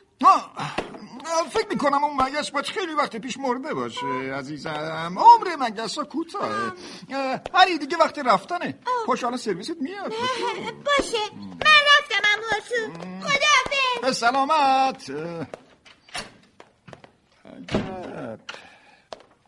فکر 1.49 1.67
می‌کنم 1.69 2.03
اون 2.03 2.21
مگس 2.21 2.51
باید 2.51 2.65
خیلی 2.65 2.93
وقت 2.93 3.15
پیش 3.15 3.37
مرده 3.37 3.73
باشه 3.73 4.07
عزیزم. 4.37 5.15
عمر 5.17 5.55
مگس 5.59 5.97
ها 5.97 6.03
کوتاه 6.03 6.73
هری 7.53 7.77
دیگه 7.77 7.97
وقت 7.97 8.19
رفتنه. 8.19 8.79
پاش 9.05 9.23
الان 9.23 9.37
سرویست 9.37 9.77
میاد. 9.81 10.13
باشه. 10.85 11.17
من 11.35 11.81
رفتم 11.99 12.23
امو 12.33 12.61
خداحافظ. 13.21 14.01
به 14.01 14.11
سلامت. 14.11 15.09
عجب 17.45 18.39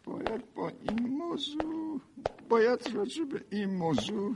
باید 0.05 0.53
با 0.53 0.71
این 0.81 1.17
موضوع 1.17 2.01
باید 2.49 2.95
راجع 2.95 3.23
به 3.23 3.45
این 3.49 3.69
موضوع 3.77 4.35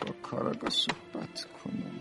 با 0.00 0.12
کاراگاه 0.22 0.70
صحبت 0.70 1.46
کنم. 1.64 2.00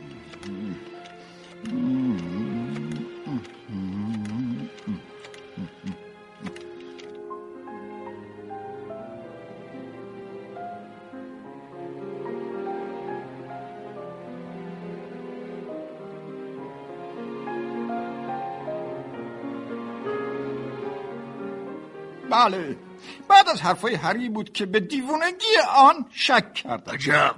بله. 22.30 22.78
بعد 23.28 23.50
از 23.50 23.62
حرفای 23.62 23.96
هری 23.96 24.30
بود 24.30 24.54
که 24.54 24.66
به 24.66 24.80
دیوونگی 24.80 25.46
آن 25.78 26.06
شک 26.12 26.54
کردم. 26.54 26.94
عجب. 26.94 27.36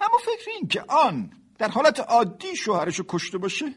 اما 0.00 0.18
فکر 0.18 0.50
این 0.50 0.68
که 0.68 0.84
آن 0.88 1.30
در 1.58 1.68
حالت 1.68 2.00
عادی 2.00 2.56
شوهرشو 2.56 3.04
کشته 3.08 3.38
باشه 3.38 3.74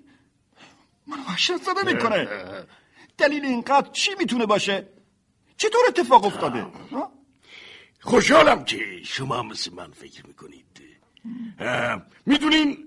من 1.07 1.19
وحشت 1.19 1.57
زده 1.57 1.93
می‌کنه. 1.93 2.27
دلیل 3.17 3.45
اینقدر 3.45 3.91
چی 3.91 4.11
می‌تونه 4.19 4.45
باشه؟ 4.45 4.89
چطور 5.57 5.81
اتفاق 5.87 6.25
افتاده؟ 6.25 6.65
خوشحالم 7.99 8.65
که 8.65 9.03
شما 9.03 9.43
مثل 9.43 9.73
من 9.73 9.91
فکر 9.91 10.27
می‌کنید. 10.27 10.65
می‌دونین 12.25 12.77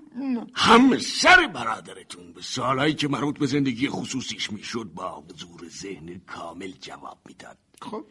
هم 0.54 0.98
سر 0.98 1.46
برادرتون 1.46 2.32
به 2.32 2.42
سالهایی 2.42 2.94
که 2.94 3.08
مربوط 3.08 3.38
به 3.38 3.46
زندگی 3.46 3.88
خصوصیش 3.88 4.52
می‌شد 4.52 4.90
با 4.94 5.20
حضور 5.20 5.68
ذهن 5.68 6.20
کامل 6.26 6.72
جواب 6.80 7.18
می‌داد. 7.26 7.58
خب. 7.82 8.04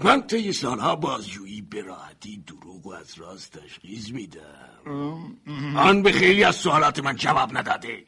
من 0.00 0.26
طی 0.26 0.52
سالها 0.52 0.96
بازجویی 0.96 1.62
به 1.62 1.82
راحتی 1.82 2.36
دروغ 2.46 2.86
و 2.86 2.92
از 2.92 3.18
راست 3.18 3.58
تشخیص 3.58 4.10
میدم. 4.10 5.36
آن 5.76 6.02
به 6.02 6.12
خیلی 6.12 6.44
از 6.44 6.56
سوالات 6.56 6.98
من 6.98 7.16
جواب 7.16 7.56
نداده. 7.58 8.04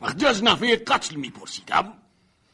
وقتی 0.00 0.26
از 0.26 0.44
نحوه 0.44 0.76
قتل 0.76 1.16
میپرسیدم 1.16 1.92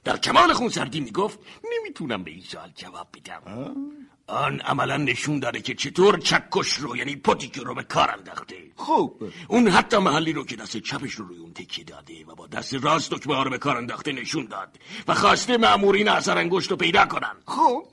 در 0.05 0.17
کمال 0.17 0.53
خونسردی 0.53 1.01
می‌گفت 1.01 1.39
نمی‌تونم 1.73 2.25
به 2.25 2.31
این 2.31 2.43
سوال 2.43 2.73
جواب 2.75 3.09
بدم. 3.15 3.75
آن 4.27 4.61
عملا 4.61 4.97
نشون 4.97 5.39
داره 5.39 5.61
که 5.61 5.75
چطور 5.75 6.19
چکش 6.19 6.73
رو 6.73 6.97
یعنی 6.97 7.17
پوتیک 7.17 7.57
رو 7.57 7.75
به 7.75 7.83
کار 7.83 8.11
انداخته. 8.11 8.57
خب 8.77 9.15
اون 9.49 9.69
حتی 9.69 9.97
محلی 9.97 10.33
رو 10.33 10.45
که 10.45 10.57
دست 10.57 10.77
چپش 10.77 11.13
رو 11.13 11.27
روی 11.27 11.39
اون 11.39 11.53
تکیه 11.53 11.85
داده 11.85 12.25
و 12.25 12.35
با 12.35 12.47
دست 12.47 12.75
راست 12.75 13.11
دکمه 13.11 13.35
ها 13.35 13.43
رو 13.43 13.51
به 13.51 13.59
کار 13.59 13.77
انداخته 13.77 14.13
نشون 14.13 14.47
داد 14.47 14.79
و 15.09 15.15
خواسته 15.15 15.57
مامورین 15.57 16.09
اثر 16.09 16.39
انگشت 16.39 16.71
رو 16.71 16.77
پیدا 16.77 17.07
کنن 17.07 17.37
خب 17.47 17.85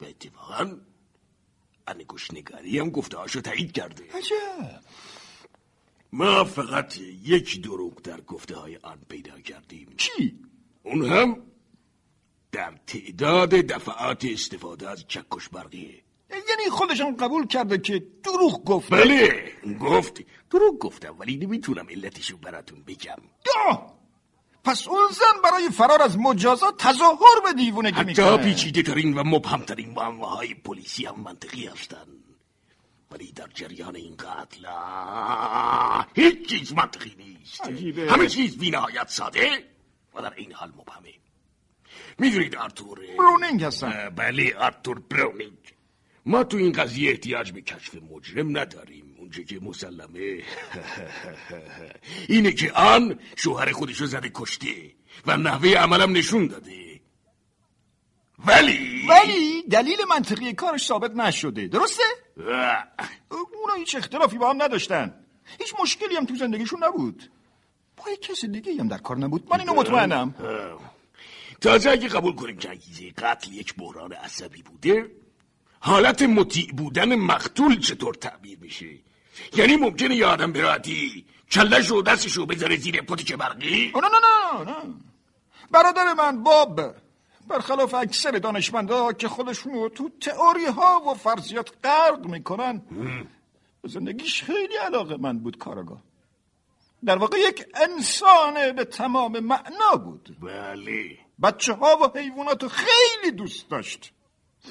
به 0.00 0.08
اتفاقا 0.08 0.76
انگشت 1.86 2.34
نگاری 2.34 2.78
هم 2.78 2.90
گفته 2.90 3.16
هاشو 3.16 3.40
تایید 3.40 3.72
کرده. 3.72 4.04
عجب. 4.04 4.80
ما 6.12 6.44
فقط 6.44 6.98
یک 7.24 7.62
دروغ 7.62 8.02
در 8.02 8.20
گفته 8.20 8.56
های 8.56 8.76
آن 8.76 8.98
پیدا 9.08 9.40
کردیم. 9.40 9.88
کی؟ 9.96 10.38
اون 10.82 11.04
هم 11.04 11.42
در 12.52 12.74
تعداد 12.86 13.50
دفعات 13.50 14.24
استفاده 14.24 14.90
از 14.90 15.04
چکش 15.08 15.48
برقیه 15.48 16.02
یعنی 16.30 16.70
خودشان 16.70 17.16
قبول 17.16 17.46
کرده 17.46 17.78
که 17.78 18.06
دروغ 18.22 18.64
گفت 18.64 18.90
بله 18.90 19.52
گفت. 19.80 20.20
دروغ 20.50 20.78
گفتم 20.78 21.18
ولی 21.18 21.36
نمی‌تونم 21.36 21.86
علتشو 21.90 22.36
براتون 22.36 22.82
بگم. 22.82 23.16
آه! 23.68 23.99
پس 24.64 24.88
اون 24.88 25.08
زن 25.10 25.42
برای 25.44 25.70
فرار 25.70 26.02
از 26.02 26.18
مجازات 26.18 26.78
تظاهر 26.78 27.40
به 27.44 27.52
دیوونگی 27.52 27.96
حتی 27.96 28.04
می‌کنه 28.04 28.36
پیچیده 28.36 28.82
ترین 28.82 29.14
و 29.14 29.24
مبهمترین 29.24 29.90
معماهای 29.90 30.54
پلیسی 30.54 31.06
هم 31.06 31.20
منطقی 31.20 31.66
هستن 31.66 32.06
ولی 33.10 33.32
در 33.32 33.46
جریان 33.54 33.96
این 33.96 34.16
قتل 34.16 34.66
هیچ 36.14 36.48
چیز 36.48 36.72
منطقی 36.72 37.14
نیست. 37.18 37.66
عجیبه. 37.66 38.12
همه 38.12 38.26
چیز 38.26 38.58
بی 38.58 38.70
نهایت 38.70 39.08
ساده 39.08 39.64
و 40.14 40.22
در 40.22 40.34
این 40.36 40.52
حال 40.52 40.68
مبهمه. 40.68 41.14
می‌دونید 42.18 42.56
آرتور 42.56 43.00
برونینگ 43.18 43.64
هستم. 43.64 43.86
اه، 43.86 44.10
بله 44.10 44.56
آرتور 44.56 44.98
براونینگ 45.10 45.74
ما 46.26 46.44
تو 46.44 46.56
این 46.56 46.72
قضیه 46.72 47.10
احتیاج 47.10 47.52
به 47.52 47.60
کشف 47.60 47.94
مجرم 48.10 48.58
نداریم 48.58 49.14
اونچه 49.18 49.44
که 49.44 49.60
مسلمه. 49.60 50.42
اینه 52.28 52.52
که 52.52 52.72
آن 52.72 53.18
شوهر 53.36 53.72
خودشو 53.72 54.06
زده 54.06 54.30
کشته 54.34 54.92
و 55.26 55.36
نحوه 55.36 55.68
عملم 55.68 56.12
نشون 56.12 56.46
داده. 56.46 57.00
ولی 58.46 59.06
ولی 59.08 59.62
دلیل 59.70 59.98
منطقی 60.10 60.52
کارش 60.52 60.86
ثابت 60.86 61.10
نشده 61.10 61.66
درسته؟ 61.66 62.02
اونا 62.36 63.74
هیچ 63.76 63.96
اختلافی 63.96 64.38
با 64.38 64.50
هم 64.50 64.62
نداشتن. 64.62 65.14
هیچ 65.58 65.74
مشکلی 65.82 66.16
هم 66.16 66.24
تو 66.24 66.34
زندگیشون 66.34 66.84
نبود. 66.84 67.30
با 67.96 68.10
یک 68.12 68.22
کس 68.22 68.44
دیگه 68.44 68.74
هم 68.80 68.88
در 68.88 68.98
کار 68.98 69.18
نبود. 69.18 69.48
من 69.50 69.60
اینو 69.60 69.74
مطمئنم. 69.74 70.34
تازه 71.60 71.90
اگه 71.90 72.08
قبول 72.08 72.34
کنیم 72.34 72.56
که 72.56 72.68
انگیزه 72.68 73.10
قتل 73.10 73.52
یک 73.52 73.74
بحران 73.74 74.12
عصبی 74.12 74.62
بوده 74.62 75.10
حالت 75.80 76.22
مطیع 76.22 76.72
بودن 76.72 77.14
مقتول 77.14 77.80
چطور 77.80 78.14
تعبیر 78.14 78.58
میشه؟ 78.60 78.86
یعنی 79.56 79.76
ممکنه 79.76 80.16
یه 80.16 80.26
آدم 80.26 80.52
به 80.52 80.60
راحتی 80.60 81.24
کلش 81.50 81.90
و 81.90 82.02
دستش 82.02 82.32
رو 82.32 82.46
بذاره 82.46 82.76
زیر 82.76 83.02
پتیک 83.02 83.32
برقی؟ 83.32 83.92
نه 83.94 84.00
نه 84.00 84.64
نه 84.64 84.70
نه. 84.70 84.94
برادر 85.70 86.14
من 86.14 86.42
باب 86.42 86.80
برخلاف 87.48 87.94
اکثر 87.94 88.30
دانشمندا 88.30 89.12
که 89.12 89.28
خودشونو 89.28 89.88
تو 89.88 90.10
تئوری 90.20 90.66
ها 90.66 91.02
و 91.10 91.14
فرضیات 91.14 91.70
غرق 91.84 92.26
می‌کنن 92.26 92.82
به 93.82 93.88
زندگیش 93.88 94.42
خیلی 94.42 94.76
علاقه 94.76 95.16
من 95.16 95.38
بود 95.38 95.58
کارگاه 95.58 96.02
در 97.04 97.16
واقع 97.16 97.38
یک 97.38 97.64
انسان 97.74 98.72
به 98.72 98.84
تمام 98.84 99.40
معنا 99.40 99.96
بود. 100.04 100.36
بله. 100.42 101.18
بچه 101.42 101.72
ها 101.72 101.96
و 101.96 102.18
حیوانات 102.18 102.62
رو 102.62 102.68
خیلی 102.68 103.32
دوست 103.36 103.70
داشت. 103.70 104.12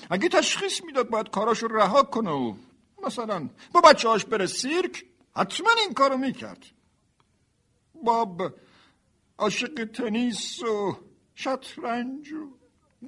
اگه 0.10 0.30
تشخیص 0.30 0.84
می‌داد 0.84 1.10
باید 1.10 1.30
کاراشو 1.30 1.68
رها 1.68 2.04
کنه 2.04 2.32
و 2.32 2.54
مثلا 3.06 3.50
با 3.72 3.82
بچه 3.82 4.10
هاش 4.10 4.26
بره 4.26 4.46
سیرک 4.46 5.06
حتما 5.36 5.70
این 5.86 5.94
کارو 5.94 6.18
می‌کرد. 6.18 6.66
باب 8.04 8.42
عاشق 9.38 9.86
تنیس 9.94 10.64
و 10.64 10.98
شطرنج 11.36 12.32
و 12.32 12.48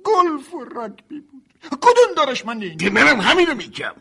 گلف 0.03 0.53
و 0.53 0.65
رگبی 0.65 1.19
بود. 1.19 1.53
کدوم 1.71 2.15
دانشمندی 2.17 2.65
این؟ 2.65 2.77
که 2.77 2.89
منم 2.89 3.21
همینو 3.21 3.55
میگم. 3.55 3.95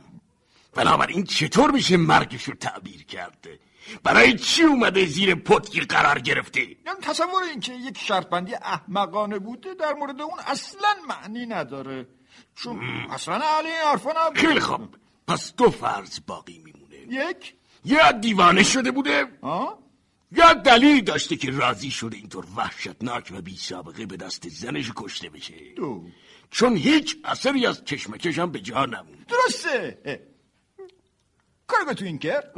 بنابراین 0.74 1.24
چطور 1.24 1.70
میشه 1.70 1.96
مرگش 1.96 2.44
رو 2.44 2.54
تعبیر 2.54 3.04
کرده؟ 3.04 3.59
برای 4.02 4.38
چی 4.38 4.62
اومده 4.62 5.07
زیر 5.07 5.35
پتکی 5.35 5.81
قرار 5.81 6.18
گرفته؟ 6.18 6.61
یعنی 6.61 7.00
تصور 7.02 7.42
این 7.42 7.61
که 7.61 7.74
یک 7.74 7.98
شرط 7.98 8.28
بندی 8.28 8.54
احمقانه 8.54 9.38
بوده 9.38 9.74
در 9.74 9.92
مورد 9.92 10.20
اون 10.20 10.38
اصلا 10.46 10.88
معنی 11.09 11.46
نداره. 11.46 12.07
چون 12.55 12.81
اصلا 13.11 13.59
این 13.59 13.74
حرفا 13.87 14.11
نبود. 14.11 14.38
خیلی 14.38 14.61
خوب. 14.61 14.96
پس 15.26 15.55
دو 15.55 15.70
فرض 15.70 16.20
باقی 16.26 16.59
میمونه. 16.59 16.96
یک؟ 17.29 17.55
یا 17.85 18.12
دیوانه 18.12 18.62
شده 18.62 18.90
بوده 18.90 19.38
آه؟ 19.40 19.79
یا 20.33 20.53
دلیلی 20.55 21.03
داشته 21.03 21.37
که 21.37 21.50
راضی 21.50 21.90
شده 21.90 22.16
اینطور 22.16 22.46
وحشتناک 22.57 23.33
و 23.35 23.42
بی 23.42 23.57
سابقه 23.57 24.07
به 24.07 24.16
دست 24.16 24.48
زنش 24.48 24.92
کشته 24.96 25.29
بشه. 25.31 25.55
دو. 25.76 26.05
چون 26.50 26.76
هیچ 26.76 27.16
اثری 27.24 27.66
از 27.66 27.85
کشمکش 27.85 28.38
هم 28.38 28.50
به 28.50 28.61
جا 28.61 28.87
نموند. 28.87 29.26
درسته. 29.29 29.98
اه. 30.05 30.16
کارگاه 31.66 31.94
تو 31.94 32.05
این 32.05 32.18
کرد 32.18 32.53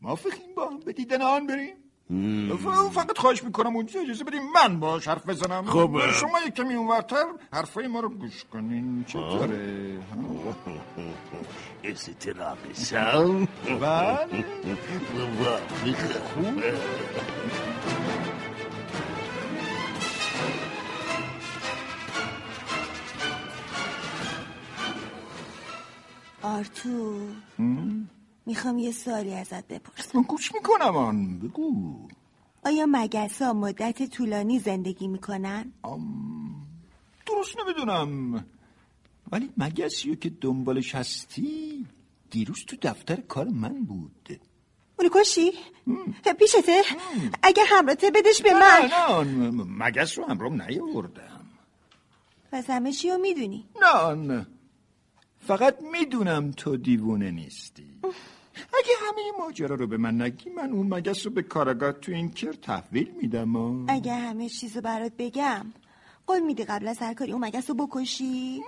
موافقیم 0.00 0.54
با 0.56 0.68
هم 0.68 0.80
به 0.80 0.92
دیدن 0.92 1.22
آن 1.22 1.46
بریم. 1.46 1.76
فقط 2.92 3.18
خواهش 3.18 3.44
می‌کنم 3.44 3.76
اونجا 3.76 4.00
اجازه 4.00 4.24
بدیم 4.24 4.42
من 4.54 4.80
باش 4.80 5.08
حرف 5.08 5.26
بزنم. 5.28 5.64
خب. 5.64 6.00
شما 6.20 6.40
یک 6.46 6.54
کمی 6.54 6.74
اونورتر 6.74 7.24
حرفای 7.52 7.86
ما 7.86 8.00
رو 8.00 8.08
گوش 8.08 8.44
کنین. 8.52 9.04
چطوره؟ 9.04 9.98
ها؟ 10.10 10.56
استراب 11.84 12.58
سام 12.72 13.48
بله. 13.80 14.44
خوب 16.34 16.62
آرتور 26.42 27.28
می‌خوام 28.50 28.78
یه 28.78 28.92
سوالی 28.92 29.34
ازت 29.34 29.68
بپرسم. 29.68 30.18
من 30.18 30.22
گوش 30.22 30.54
می‌کنم 30.54 30.96
آن. 30.96 31.38
بگو. 31.38 32.08
آیا 32.64 32.86
مگس 32.88 33.42
ها 33.42 33.52
مدت 33.52 34.10
طولانی 34.10 34.58
زندگی 34.58 35.08
می‌کنن؟ 35.08 35.72
درست 37.26 37.56
نمی‌دونم. 37.60 38.44
ولی 39.32 39.50
مگسی 39.56 40.16
که 40.16 40.30
دنبالش 40.30 40.94
هستی 40.94 41.86
دیروز 42.30 42.64
تو 42.66 42.76
دفتر 42.82 43.16
کار 43.16 43.48
من 43.48 43.84
بود. 43.84 44.40
اونو 44.98 45.10
کشی؟ 45.14 45.52
پیشته؟ 46.38 46.82
اگه 47.42 47.62
همراته 47.66 48.10
بدش 48.10 48.42
به 48.42 48.54
من. 48.54 48.90
نه 48.92 49.24
نه 49.24 49.64
مگس 49.68 50.18
رو 50.18 50.24
همرام 50.24 50.62
نیاوردم. 50.62 51.46
پس 52.52 52.70
همه 52.70 52.92
چی 52.92 53.10
رو 53.10 53.18
می‌دونی. 53.18 53.66
نه 53.82 54.14
نه 54.14 54.46
فقط 55.40 55.76
می‌دونم 55.92 56.50
تو 56.50 56.76
دیوونه 56.76 57.30
نیستی. 57.30 57.99
اگه 58.78 58.92
همه 59.08 59.20
این 59.20 59.34
ماجرا 59.38 59.76
رو 59.76 59.86
به 59.86 59.96
من 59.96 60.22
نگی 60.22 60.50
من 60.50 60.70
اون 60.72 60.94
مگس 60.94 61.26
رو 61.26 61.32
به 61.32 61.42
کارگاه 61.42 61.92
تو 61.92 62.12
این 62.12 62.30
کر 62.30 62.52
تحویل 62.52 63.14
میدم 63.22 63.56
و 63.56 63.84
اگه 63.88 64.14
همه 64.14 64.48
چیز 64.48 64.76
رو 64.76 64.82
برات 64.82 65.12
بگم 65.18 65.72
قول 66.26 66.40
میدی 66.40 66.64
قبل 66.64 66.88
از 66.88 66.98
هر 66.98 67.14
کاری 67.14 67.32
اون 67.32 67.44
مگس 67.44 67.70
رو 67.70 67.86
بکشی؟ 67.86 68.62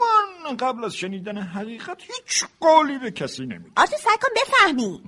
من 0.45 0.57
قبل 0.57 0.85
از 0.85 0.95
شنیدن 0.95 1.39
حقیقت 1.39 2.03
هیچ 2.03 2.45
قولی 2.61 2.99
به 2.99 3.11
کسی 3.11 3.43
نمیدم. 3.43 3.73
آرتور 3.77 3.99
سعی 3.99 4.17
کن 4.23 4.29
بفهمی. 4.37 5.03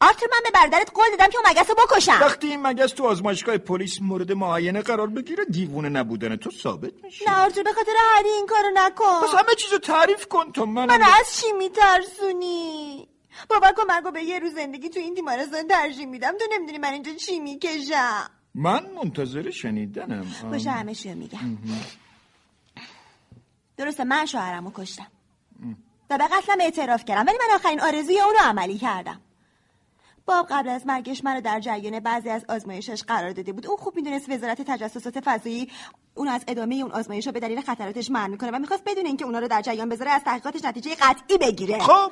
آرتور 0.00 0.28
من 0.32 0.40
به 0.44 0.50
برادرت 0.54 0.90
قول 0.94 1.04
دادم 1.10 1.30
که 1.30 1.38
اون 1.38 1.50
مگس 1.50 1.70
رو 1.70 1.76
بکشم. 1.76 2.18
وقتی 2.20 2.46
این 2.46 2.62
مگس 2.66 2.92
تو 2.92 3.04
آزمایشگاه 3.04 3.58
پلیس 3.58 4.02
مورد 4.02 4.32
معاینه 4.32 4.82
قرار 4.82 5.06
بگیره 5.06 5.44
دیوونه 5.44 5.88
نبودن 5.88 6.36
تو 6.36 6.50
ثابت 6.50 6.92
میشه. 7.04 7.30
نه 7.30 7.42
آرتور 7.42 7.62
به 7.62 7.72
خاطر 7.72 7.92
هری 8.16 8.28
این 8.28 8.46
کارو 8.46 8.70
نکن. 8.74 9.22
پس 9.22 9.34
همه 9.34 9.54
چیزو 9.58 9.78
تعریف 9.78 10.26
کن 10.26 10.52
تا 10.52 10.64
من 10.64 10.86
من 10.86 11.02
از 11.02 11.40
چی 11.40 11.52
میترسونی؟ 11.52 13.08
باور 13.50 13.72
کن 13.72 13.82
مرگو 13.88 14.10
به 14.10 14.22
یه 14.22 14.38
روز 14.38 14.54
زندگی 14.54 14.88
تو 14.88 15.00
این 15.00 15.14
بیمارستان 15.14 15.68
ترجیح 15.68 16.06
میدم. 16.06 16.32
تو 16.32 16.44
نمی‌دونی 16.52 16.78
من 16.78 16.92
اینجا 16.92 17.12
چی 17.12 17.40
می‌کشم. 17.40 18.30
من 18.54 18.86
منتظر 18.90 19.50
شنیدنم. 19.50 20.26
باشه 20.50 20.70
همه 20.70 20.94
چی 20.94 21.08
رو 21.08 21.18
میگم 21.18 21.58
درسته 23.76 24.04
من 24.04 24.26
شوهرمو 24.26 24.70
کشتم. 24.74 25.06
و 26.10 26.18
به 26.18 26.24
قتلم 26.24 26.60
اعتراف 26.60 27.04
کردم. 27.04 27.26
ولی 27.26 27.38
من 27.48 27.54
آخرین 27.54 27.80
آرزوی 27.80 28.20
اون 28.20 28.34
رو 28.34 28.40
عملی 28.42 28.78
کردم. 28.78 29.20
باب 30.26 30.46
قبل 30.50 30.68
از 30.68 30.86
مرگش 30.86 31.24
منو 31.24 31.40
در 31.40 31.60
جریان 31.60 32.00
بعضی 32.00 32.30
از 32.30 32.44
آزمایشش 32.48 33.02
قرار 33.02 33.32
داده 33.32 33.52
بود. 33.52 33.66
اون 33.66 33.76
خوب 33.76 33.96
می‌دونست 33.96 34.28
وزارت 34.28 34.62
تجسسات 34.62 35.20
فضایی 35.24 35.70
اون 36.14 36.28
از 36.28 36.44
ادامه 36.48 36.74
اون 36.74 36.92
آزمایش 36.92 37.28
به 37.28 37.40
دلیل 37.40 37.60
خطراتش 37.60 38.10
منع 38.10 38.26
می‌کنه 38.26 38.50
و 38.50 38.58
می‌خواست 38.58 38.82
بدون 38.86 39.06
اینکه 39.06 39.24
اونا 39.24 39.38
رو 39.38 39.48
در 39.48 39.62
جریان 39.62 39.88
بذاره 39.88 40.10
از 40.10 40.22
تحقیقاتش 40.24 40.64
نتیجه 40.64 40.94
قطعی 40.94 41.38
بگیره. 41.38 41.78
خب. 41.78 42.10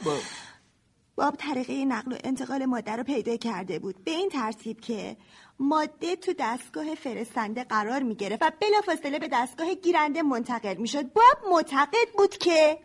باب 1.20 1.36
طریقه 1.36 1.84
نقل 1.84 2.12
و 2.12 2.16
انتقال 2.24 2.64
ماده 2.64 2.96
رو 2.96 3.02
پیدا 3.02 3.36
کرده 3.36 3.78
بود. 3.78 4.04
به 4.04 4.10
این 4.10 4.28
ترتیب 4.28 4.80
که 4.80 5.16
ماده 5.58 6.16
تو 6.16 6.32
دستگاه 6.38 6.94
فرستنده 6.94 7.64
قرار 7.64 8.02
می 8.02 8.16
و 8.40 8.52
بلافاصله 8.60 9.18
به 9.18 9.28
دستگاه 9.32 9.74
گیرنده 9.74 10.22
منتقل 10.22 10.74
می 10.76 10.88
شد 10.88 11.12
باب 11.12 11.50
معتقد 11.50 12.08
بود 12.18 12.36
که 12.38 12.78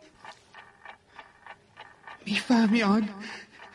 می‌فهمی 2.26 2.84
آن؟ 2.84 3.10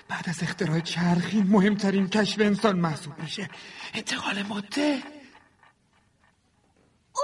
بعد 0.08 0.24
از 0.28 0.42
اختراع 0.42 0.80
چرخی 0.80 1.42
مهمترین 1.42 2.08
کشف 2.08 2.40
انسان 2.40 2.78
محسوب 2.78 3.12
میشه. 3.22 3.48
انتقال 3.94 4.42
ماده؟ 4.42 5.02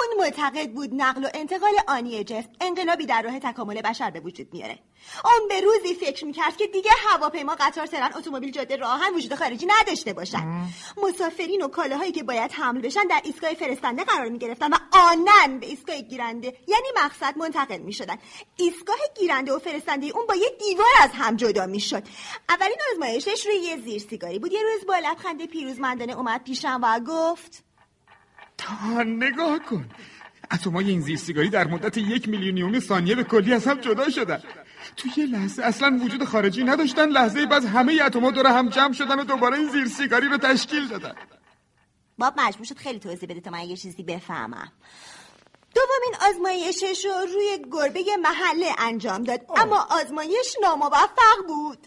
اون 0.00 0.24
معتقد 0.24 0.70
بود 0.70 0.90
نقل 0.92 1.24
و 1.24 1.28
انتقال 1.34 1.72
آنی 1.88 2.24
جسم 2.24 2.48
انقلابی 2.60 3.06
در 3.06 3.22
راه 3.22 3.38
تکامل 3.38 3.80
بشر 3.80 4.10
به 4.10 4.20
وجود 4.20 4.48
میاره. 4.52 4.78
اون 5.24 5.48
به 5.48 5.60
روزی 5.60 5.94
فکر 5.94 6.24
می‌کرد 6.24 6.56
که 6.56 6.66
دیگه 6.66 6.90
هواپیما 7.08 7.56
قطار 7.60 7.86
ترن 7.86 8.10
اتومبیل 8.14 8.50
جاده 8.50 8.76
راهن 8.76 9.14
وجود 9.14 9.34
خارجی 9.34 9.66
نداشته 9.66 10.12
باشن. 10.12 10.66
مسافرین 10.96 11.62
و 11.62 11.68
کالاهایی 11.68 12.12
که 12.12 12.22
باید 12.22 12.52
حمل 12.52 12.80
بشن 12.80 13.06
در 13.10 13.20
ایستگاه 13.24 13.54
فرستنده 13.54 14.04
قرار 14.04 14.28
می‌گرفتن 14.28 14.72
و 14.72 14.76
آنن 14.92 15.58
به 15.60 15.66
ایستگاه 15.66 16.00
گیرنده 16.00 16.46
یعنی 16.66 16.88
مقصد 17.04 17.38
منتقل 17.38 17.78
می‌شدن. 17.78 18.16
ایستگاه 18.56 18.98
گیرنده 19.18 19.52
و 19.52 19.58
فرستنده 19.58 20.06
اون 20.06 20.26
با 20.26 20.34
یه 20.34 20.50
دیوار 20.68 20.86
از 21.00 21.10
هم 21.14 21.36
جدا 21.36 21.66
می‌شد. 21.66 22.02
اولین 22.48 22.78
آزمایشش 22.92 23.46
روی 23.46 23.56
یه 23.56 23.76
زیر 23.76 24.00
سیگاری 24.00 24.38
بود. 24.38 24.52
یه 24.52 24.62
روز 24.62 24.86
با 24.86 24.96
لبخند 24.98 25.46
پیروزمندانه 25.46 26.16
اومد 26.16 26.44
پیشم 26.44 26.80
و 26.82 27.00
گفت 27.08 27.64
تا 28.58 29.02
نگاه 29.02 29.58
کن. 29.58 29.88
اتمای 30.52 30.90
این 30.90 31.00
زیر 31.00 31.16
سیگاری 31.16 31.48
در 31.48 31.66
مدت 31.66 31.96
یک 31.96 32.28
میلیونیوم 32.28 32.80
ثانیه 32.80 33.14
به 33.14 33.24
کلی 33.24 33.54
از 33.54 33.66
هم 33.66 33.80
جدا 33.80 34.10
شدن. 34.10 34.42
تو 34.96 35.08
یه 35.16 35.26
لحظه 35.26 35.62
اصلا 35.62 35.98
وجود 36.02 36.24
خارجی 36.24 36.64
نداشتن 36.64 37.08
لحظه 37.08 37.46
بعد 37.46 37.64
همه 37.64 37.98
اتما 38.04 38.30
دور 38.30 38.46
هم 38.46 38.68
جمع 38.68 38.92
شدن 38.92 39.18
و 39.18 39.24
دوباره 39.24 39.58
این 39.58 39.68
زیر 39.68 39.86
سیگاری 39.86 40.28
رو 40.28 40.36
تشکیل 40.36 40.88
دادن. 40.88 41.14
باب 42.18 42.34
مجبور 42.40 42.66
شد 42.66 42.76
خیلی 42.76 42.98
توضیح 42.98 43.28
بده 43.28 43.40
تا 43.40 43.50
من 43.50 43.60
یه 43.60 43.76
چیزی 43.76 44.02
بفهمم. 44.02 44.72
دومین 45.76 46.14
آزمایشش 46.28 47.04
رو 47.04 47.12
روی 47.12 47.58
گربه 47.72 48.16
محله 48.22 48.74
انجام 48.78 49.24
داد. 49.24 49.40
اما 49.56 49.86
آزمایش 49.90 50.56
ناموفق 50.62 51.46
بود. 51.46 51.86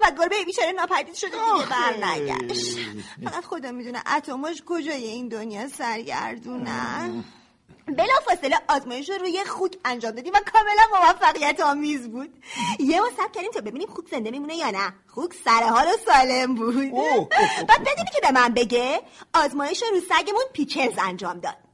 و 0.00 0.10
گربه 0.18 0.44
بیچاره 0.44 0.72
ناپدید 0.72 1.14
شده 1.14 1.30
دیگه 1.30 1.66
برنگشت. 1.70 2.78
فقط 3.24 3.44
خدا 3.44 3.72
می‌دونه 3.72 4.02
اتماش 4.16 4.62
کجای 4.66 5.04
این 5.04 5.28
دنیا 5.28 5.68
سرگردونن. 5.68 7.24
بلا 7.86 8.14
فاصله 8.28 8.58
آزمایش 8.68 9.10
رو 9.10 9.18
روی 9.18 9.44
خوک 9.44 9.76
انجام 9.84 10.10
دادیم 10.10 10.32
و 10.32 10.40
کاملا 10.52 10.82
موفقیت 10.92 11.60
آمیز 11.60 12.08
بود. 12.08 12.44
یه 12.78 13.00
ما 13.00 13.08
سب 13.08 13.32
کردیم 13.32 13.50
تا 13.50 13.60
ببینیم 13.60 13.88
خوک 13.88 14.08
زنده 14.10 14.30
میمونه 14.30 14.56
یا 14.56 14.70
نه. 14.70 14.92
خوک 15.14 15.34
سر 15.44 15.62
حال 15.62 15.86
و 15.86 15.96
سالم 16.06 16.54
بود. 16.54 17.28
بعد 17.68 17.80
بدونی 17.80 18.10
که 18.14 18.20
به 18.22 18.30
من 18.30 18.54
بگه 18.54 19.02
آزمایش 19.34 19.82
رو 19.82 20.00
سگمون 20.00 20.44
پیچرز 20.52 20.94
انجام 20.98 21.40
داد. 21.40 21.67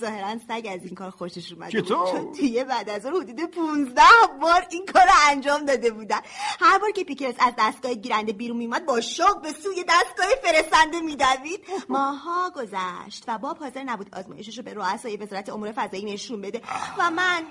ظاهرا 0.00 0.38
سگ 0.48 0.68
از 0.70 0.84
این 0.84 0.94
کار 0.94 1.10
خوشش 1.10 1.52
اومده 1.52 1.82
بود. 1.82 1.88
چون 1.88 2.32
دیگه 2.32 2.64
بعد 2.64 2.90
از 2.90 3.06
اون 3.06 3.22
حدود 3.22 3.50
15 3.50 4.02
بار 4.40 4.66
این 4.70 4.86
کار 4.86 5.02
رو 5.02 5.12
انجام 5.30 5.64
داده 5.64 5.90
بودن. 5.90 6.20
هر 6.60 6.78
بار 6.78 6.90
که 6.90 7.04
پیکرز 7.04 7.34
از 7.38 7.52
دستگاه 7.58 7.94
گیرنده 7.94 8.32
بیرون 8.32 8.56
میومد 8.56 8.86
با 8.86 9.00
شوق 9.00 9.42
به 9.42 9.52
سوی 9.52 9.84
دستگاه 9.88 10.26
فرستنده 10.42 11.00
میدوید. 11.00 11.64
ماها 11.88 12.50
گذشت 12.50 13.24
و 13.28 13.38
باب 13.38 13.58
حاضر 13.58 13.82
نبود 13.82 14.08
آزمایشش 14.12 14.58
رو 14.58 14.64
به 14.64 14.74
رؤسای 14.74 15.16
وزارت 15.16 15.48
امور 15.48 15.72
فضایی 15.72 16.04
نشون 16.04 16.40
بده 16.40 16.62
و 16.98 17.10
من 17.10 17.42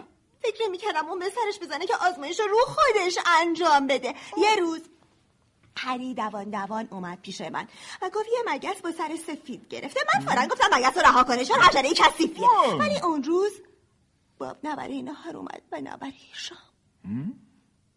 فکر 0.41 0.67
می‌کردم 0.71 1.05
اون 1.09 1.19
به 1.19 1.25
سرش 1.25 1.59
بزنه 1.59 1.85
که 1.85 1.93
آزمایش 2.09 2.39
رو 2.39 2.57
خودش 2.65 3.17
انجام 3.41 3.87
بده. 3.87 4.13
یه 4.37 4.55
روز 4.59 4.81
پری 5.77 6.13
دوان 6.13 6.49
دوان 6.49 6.87
اومد 6.91 7.21
پیش 7.21 7.41
من 7.41 7.67
و 8.01 8.09
گفت 8.09 8.27
یه 8.27 8.53
مگس 8.53 8.81
با 8.81 8.91
سر 8.91 9.15
سفید 9.27 9.67
گرفته. 9.69 9.99
من 10.15 10.25
فورا 10.25 10.47
گفتم 10.47 10.67
مگس 10.73 10.97
رو 10.97 11.03
رها 11.03 11.23
کنه 11.23 11.45
چون 11.45 11.59
حشره 11.59 11.89
کثیفیه 11.95 12.47
ولی 12.79 12.99
اون 12.99 13.23
روز 13.23 13.51
باب 14.37 14.57
نه 14.63 14.75
برای 14.75 15.01
نهار 15.01 15.37
اومد 15.37 15.61
و 15.71 15.81
نه 15.81 15.97
برای 15.97 16.13
شام. 16.33 16.57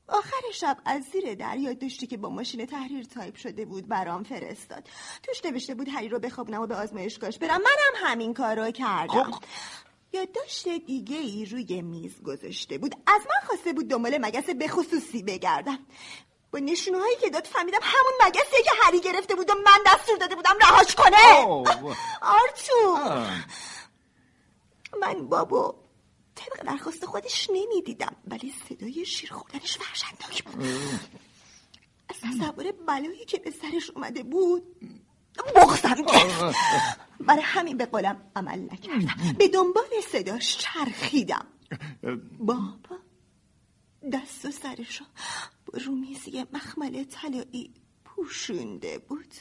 آخر 0.08 0.42
شب 0.54 0.78
از 0.84 1.02
زیر 1.02 1.34
دریا 1.34 1.72
داشتی 1.72 2.06
که 2.06 2.16
با 2.16 2.28
ماشین 2.28 2.66
تحریر 2.66 3.04
تایپ 3.04 3.36
شده 3.36 3.64
بود 3.64 3.88
برام 3.88 4.22
فرستاد. 4.22 4.88
توش 5.22 5.44
نوشته 5.44 5.74
بود 5.74 5.88
هری 5.88 6.08
رو 6.08 6.18
بخوابونم 6.18 6.60
و 6.60 6.66
به 6.66 6.76
آزمایشگاهش 6.76 7.38
برم. 7.38 7.60
منم 7.60 8.06
همین 8.06 8.34
کار 8.34 8.64
رو 8.64 8.70
کردم. 8.70 9.30
یادداشت 10.12 10.68
دیگه 10.68 11.16
ای 11.16 11.44
روی 11.44 11.82
میز 11.82 12.22
گذاشته 12.22 12.78
بود. 12.78 12.94
از 13.06 13.20
من 13.20 13.46
خواسته 13.46 13.72
بود 13.72 13.88
دنبال 13.88 14.18
مگس 14.18 14.50
به 14.50 14.68
خصوصی 14.68 15.22
بگردم. 15.22 15.78
با 16.52 16.58
نشونه 16.58 16.98
که 17.20 17.30
داد 17.30 17.44
فهمیدم 17.44 17.78
همون 17.82 18.12
مگسیه 18.26 18.62
که 18.64 18.70
هری 18.82 19.00
گرفته 19.00 19.34
بود 19.34 19.50
و 19.50 19.54
من 19.54 19.78
دستور 19.86 20.16
داده 20.16 20.34
بودم 20.34 20.54
رهاش 20.62 20.94
کنه. 20.94 21.46
آرتو 22.22 22.98
من 25.00 25.28
بابا 25.28 25.74
طبق 26.34 26.62
درخواست 26.62 27.04
خودش 27.04 27.50
نمی‌دیدم 27.52 28.16
ولی 28.28 28.54
صدای 28.68 29.06
شیر 29.06 29.32
خوردنش 29.32 29.78
وحشتناک 29.80 30.44
بود. 30.44 30.64
از 32.08 32.16
تصور 32.20 32.72
بلایی 32.72 33.24
که 33.24 33.38
به 33.38 33.50
سرش 33.50 33.90
اومده 33.90 34.22
بود 34.22 34.62
بغزم 35.56 36.04
کرد. 36.04 36.54
برای 37.20 37.42
همین 37.42 37.76
به 37.76 37.86
قولم 37.86 38.30
عمل 38.36 38.58
نکردم. 38.72 39.34
به 39.38 39.48
دنبال 39.48 39.84
صداش 40.12 40.58
چرخیدم. 40.58 41.46
بابا 42.38 42.98
دست 44.12 44.44
و 44.44 44.50
سرشو 44.50 45.04
رومیزی 45.72 46.44
مخمل 46.52 47.04
طلایی 47.04 47.74
پوشونده 48.04 48.98
بود. 48.98 49.34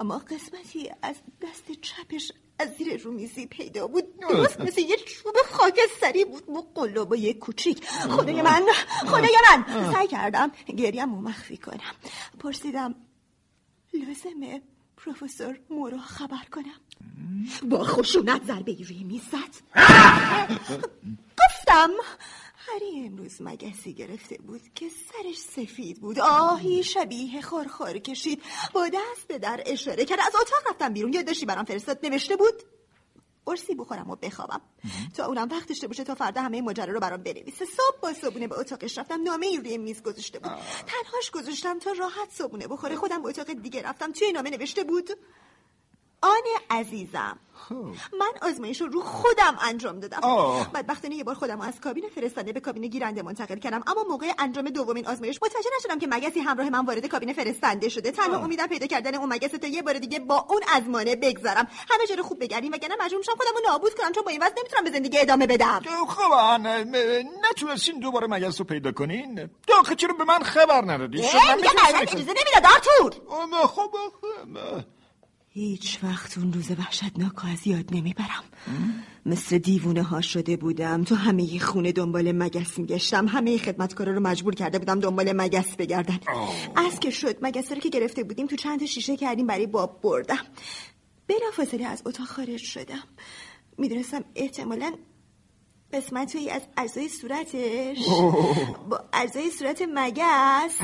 اما 0.00 0.18
قسمتی 0.18 0.90
از 1.02 1.16
دست 1.42 1.72
چپش 1.82 2.32
از 2.58 2.68
زیر 2.78 3.02
رومیزی 3.02 3.46
پیدا 3.46 3.86
بود. 3.86 4.20
درست 4.20 4.60
مثل 4.60 4.80
یه 4.80 4.96
چوب 4.96 5.36
خاکستری 5.50 6.24
بود. 6.24 6.46
با 6.46 6.60
قلابای 6.74 7.34
کوچیک. 7.34 7.84
خدای 7.84 8.42
من 8.42 8.66
خدای 9.06 9.36
من. 9.50 9.92
سعی 9.92 10.08
کردم 10.08 10.50
گریم 10.66 11.14
و 11.14 11.20
مخفی 11.20 11.56
کنم. 11.56 11.94
پرسیدم 12.38 12.94
لازمه 13.94 14.62
پروفسور 14.96 15.60
مورا 15.70 15.98
خبر 15.98 16.44
کنم؟ 16.52 16.80
با 17.70 17.84
خشونت 17.84 18.44
ضربه 18.44 18.76
روی 18.88 19.04
میز 19.04 19.22
زد 19.22 19.78
گفتم 21.38 21.90
هری 22.74 23.06
امروز 23.06 23.42
مگسی 23.42 23.94
گرفته 23.94 24.38
بود 24.38 24.62
که 24.74 24.88
سرش 24.88 25.38
سفید 25.38 26.00
بود؟ 26.00 26.18
آهی 26.18 26.82
شبیه 26.82 27.40
خورخور 27.40 27.98
کشید. 27.98 28.42
با 28.72 28.88
دست 28.88 29.28
به 29.28 29.38
در 29.38 29.62
اشاره 29.66 30.04
کرد. 30.04 30.20
از 30.20 30.34
اتاق 30.34 30.70
رفتم 30.70 30.92
بیرون. 30.92 31.12
یادداشتی 31.12 31.46
برام 31.46 31.64
فرستاد. 31.64 32.06
نوشته 32.06 32.36
بود 32.36 32.62
قرصی 33.46 33.74
بخورم 33.74 34.10
و 34.10 34.16
بخوابم. 34.16 34.60
تا 35.16 35.26
اونم 35.26 35.48
وقت 35.50 35.68
داشته 35.68 35.88
باشه 35.88 36.04
تا 36.04 36.14
فردا 36.14 36.42
همه 36.42 36.62
ماجرا 36.62 36.92
رو 36.92 37.00
برام 37.00 37.22
بنویسه. 37.22 37.64
صبح 37.64 38.00
با 38.02 38.12
صبونه 38.12 38.48
به 38.48 38.58
اتاقش 38.58 38.98
رفتم. 38.98 39.22
نامه 39.22 39.46
ای 39.46 39.56
روی 39.56 39.78
میز 39.78 40.02
گذاشته 40.02 40.38
بود. 40.38 40.52
تنهاش 40.86 41.30
گذاشتم 41.32 41.78
تا 41.78 41.92
راحت 41.92 42.30
صبونه 42.30 42.66
بخوره. 42.66 42.96
خودم 42.96 43.22
به 43.22 43.28
اتاق 43.28 43.52
دیگه 43.52 43.82
رفتم. 43.82 44.12
توی 44.12 44.32
نامه 44.32 44.50
نوشته 44.50 44.84
بود 44.84 45.10
آن 46.22 46.42
عزیزم. 46.70 47.38
من 48.20 48.32
آزمایش 48.42 48.80
رو 48.80 48.86
رو 48.86 49.02
خودم 49.02 49.58
انجام 49.60 50.00
دادم. 50.00 50.20
بدبختانه 50.74 51.14
یه 51.14 51.24
بار 51.24 51.34
خودم 51.34 51.60
از 51.60 51.80
کابین 51.80 52.08
فرستنده 52.14 52.52
به 52.52 52.60
کابین 52.60 52.86
گیرنده 52.86 53.22
منتقل 53.22 53.56
کردم. 53.56 53.82
اما 53.86 54.04
موقع 54.08 54.32
انجام 54.38 54.68
دومین 54.68 55.06
آزمایش 55.06 55.38
متوجه 55.42 55.70
نشدم 55.78 55.98
که 55.98 56.06
مگسی 56.10 56.40
همراه 56.40 56.70
من 56.70 56.86
وارد 56.86 57.06
کابین 57.06 57.32
فرستنده 57.32 57.88
شده. 57.88 58.10
تنها 58.10 58.38
امیدم 58.44 58.66
پیدا 58.66 58.86
کردن 58.86 59.14
اون 59.14 59.32
مگس 59.32 59.50
تا 59.50 59.66
یه 59.66 59.82
بار 59.82 59.98
دیگه 59.98 60.18
با 60.18 60.46
اون 60.48 60.60
ازمانه 60.74 61.16
بگذرم 61.16 61.68
همه 61.90 62.06
جا 62.08 62.14
رو 62.14 62.22
خوب 62.22 62.40
بگردیم 62.40 62.72
وگرنه 62.72 62.94
مجبور 63.00 63.18
میشم 63.18 63.32
خودم 63.32 63.50
رو 63.54 63.72
نابود 63.72 63.94
کنم 63.94 64.12
چون 64.12 64.24
با 64.24 64.30
این 64.30 64.42
وضع 64.42 64.54
نمی‌تونم 64.58 64.84
به 64.84 64.90
زندگی 64.90 65.18
ادامه 65.18 65.46
بدم. 65.46 65.82
خب 66.08 66.60
نتونستین 67.50 68.00
دوباره 68.00 68.26
مگس 68.26 68.60
رو 68.60 68.66
پیدا 68.66 68.92
کنین؟ 68.92 69.50
داخل 69.66 69.94
چرا 69.94 70.14
به 70.14 70.24
من 70.24 70.38
خبر 70.38 70.84
ندادی؟ 70.92 71.18
اجازه 71.18 72.18
نمی‌داد 72.18 72.66
آرتور. 72.74 73.14
خب 73.66 73.90
هیچ 75.58 75.98
وقت 76.02 76.38
اون 76.38 76.52
روز 76.52 76.70
وحشتناک 76.70 77.44
از 77.44 77.66
یاد 77.66 77.84
نمی‌برم. 77.92 78.44
مثل 79.26 79.58
دیوونه 79.58 80.02
ها 80.02 80.20
شده 80.20 80.56
بودم. 80.56 81.04
تو 81.04 81.14
همه 81.14 81.58
خونه 81.58 81.92
دنبال 81.92 82.32
مگس 82.32 82.78
میگشتم. 82.78 83.26
همه 83.28 83.58
خدمتکارا 83.58 84.12
رو 84.12 84.20
مجبور 84.20 84.54
کرده 84.54 84.78
بودم 84.78 85.00
دنبال 85.00 85.32
مگس 85.32 85.76
بگردن. 85.76 86.20
از 86.76 87.00
که 87.00 87.10
شد 87.10 87.36
مگس 87.42 87.72
رو 87.72 87.78
که 87.78 87.88
گرفته 87.88 88.24
بودیم 88.24 88.46
تو 88.46 88.56
چند 88.56 88.84
شیشه 88.84 89.16
کردیم 89.16 89.46
برای 89.46 89.66
باب 89.66 90.00
بردم. 90.02 90.44
بلا 91.28 91.50
فاصله 91.52 91.86
از 91.86 92.02
اتاق 92.06 92.26
خارج 92.26 92.56
شدم. 92.56 93.04
می‌دونستم 93.78 94.24
احتمالا 94.34 94.92
قسمتی 95.92 96.50
از 96.50 96.62
اعضای 96.76 97.08
صورتش. 97.08 97.98
با 98.90 99.04
اعضای 99.12 99.50
صورت 99.50 99.82
مگس. 99.94 100.78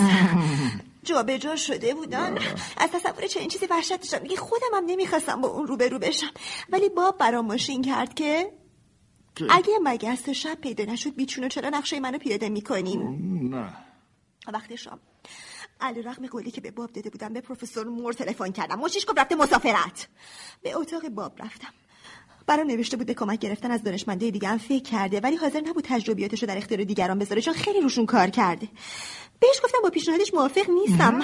جابجا 1.04 1.36
جا 1.36 1.56
شده 1.56 1.94
بودن 1.94 2.38
از 2.76 2.90
تصور 2.90 3.26
چنین 3.26 3.48
چیزی 3.48 3.66
وحشت 3.66 3.96
داشتم. 3.96 4.18
دیگه 4.18 4.36
خودم 4.36 4.66
هم 4.74 4.84
نمی‌خواستم 4.84 5.40
با 5.40 5.48
اون 5.48 5.66
روبرو 5.66 5.98
بشم. 5.98 6.30
ولی 6.70 6.88
باب 6.88 7.18
برام 7.18 7.46
ماشین 7.46 7.82
کرد 7.82 8.14
که 8.14 8.52
اگه 9.50 9.78
مگس 9.82 10.28
شب 10.28 10.60
پیدا 10.60 10.84
نشد 10.84 11.14
بیچونو 11.14 11.48
چرا 11.48 11.68
نقشه 11.68 12.00
منو 12.00 12.18
پیاده 12.18 12.48
می‌کنیم؟ 12.48 13.18
نه. 13.54 13.76
وقتی 14.52 14.76
شام. 14.76 15.00
علی 15.80 16.02
رقم 16.02 16.26
قولی 16.26 16.50
که 16.50 16.60
به 16.60 16.70
باب 16.70 16.92
داده 16.92 17.10
بودم 17.10 17.32
به 17.32 17.40
پروفسور 17.40 17.86
مور 17.86 18.12
تلفن 18.12 18.52
کردم. 18.52 18.78
مشیش 18.78 19.06
گفت 19.08 19.18
رفته 19.18 19.34
مسافرت. 19.34 20.08
به 20.62 20.76
اتاق 20.76 21.08
باب 21.08 21.42
رفتم. 21.42 21.72
برام 22.46 22.66
نوشته 22.66 22.96
بود 22.96 23.06
به 23.06 23.14
کمک 23.14 23.38
گرفتن 23.38 23.70
از 23.70 23.82
دانشمنده 23.82 24.30
دیگه 24.30 24.48
هم 24.48 24.58
فکر 24.58 24.82
کرده 24.82 25.20
ولی 25.20 25.36
حاضر 25.36 25.60
نبود 25.60 25.84
تجربیاتش 25.88 26.42
رو 26.42 26.48
در 26.48 26.56
اختیار 26.56 26.84
دیگران 26.84 27.18
بذاره 27.18 27.40
چون 27.40 27.54
خیلی 27.54 27.80
روشون 27.80 28.06
کار 28.06 28.30
کرده. 28.30 28.68
بهش 29.40 29.60
گفتم 29.64 29.78
با 29.82 29.90
پیشنهادش 29.90 30.34
موافق 30.34 30.70
نیستم. 30.70 31.22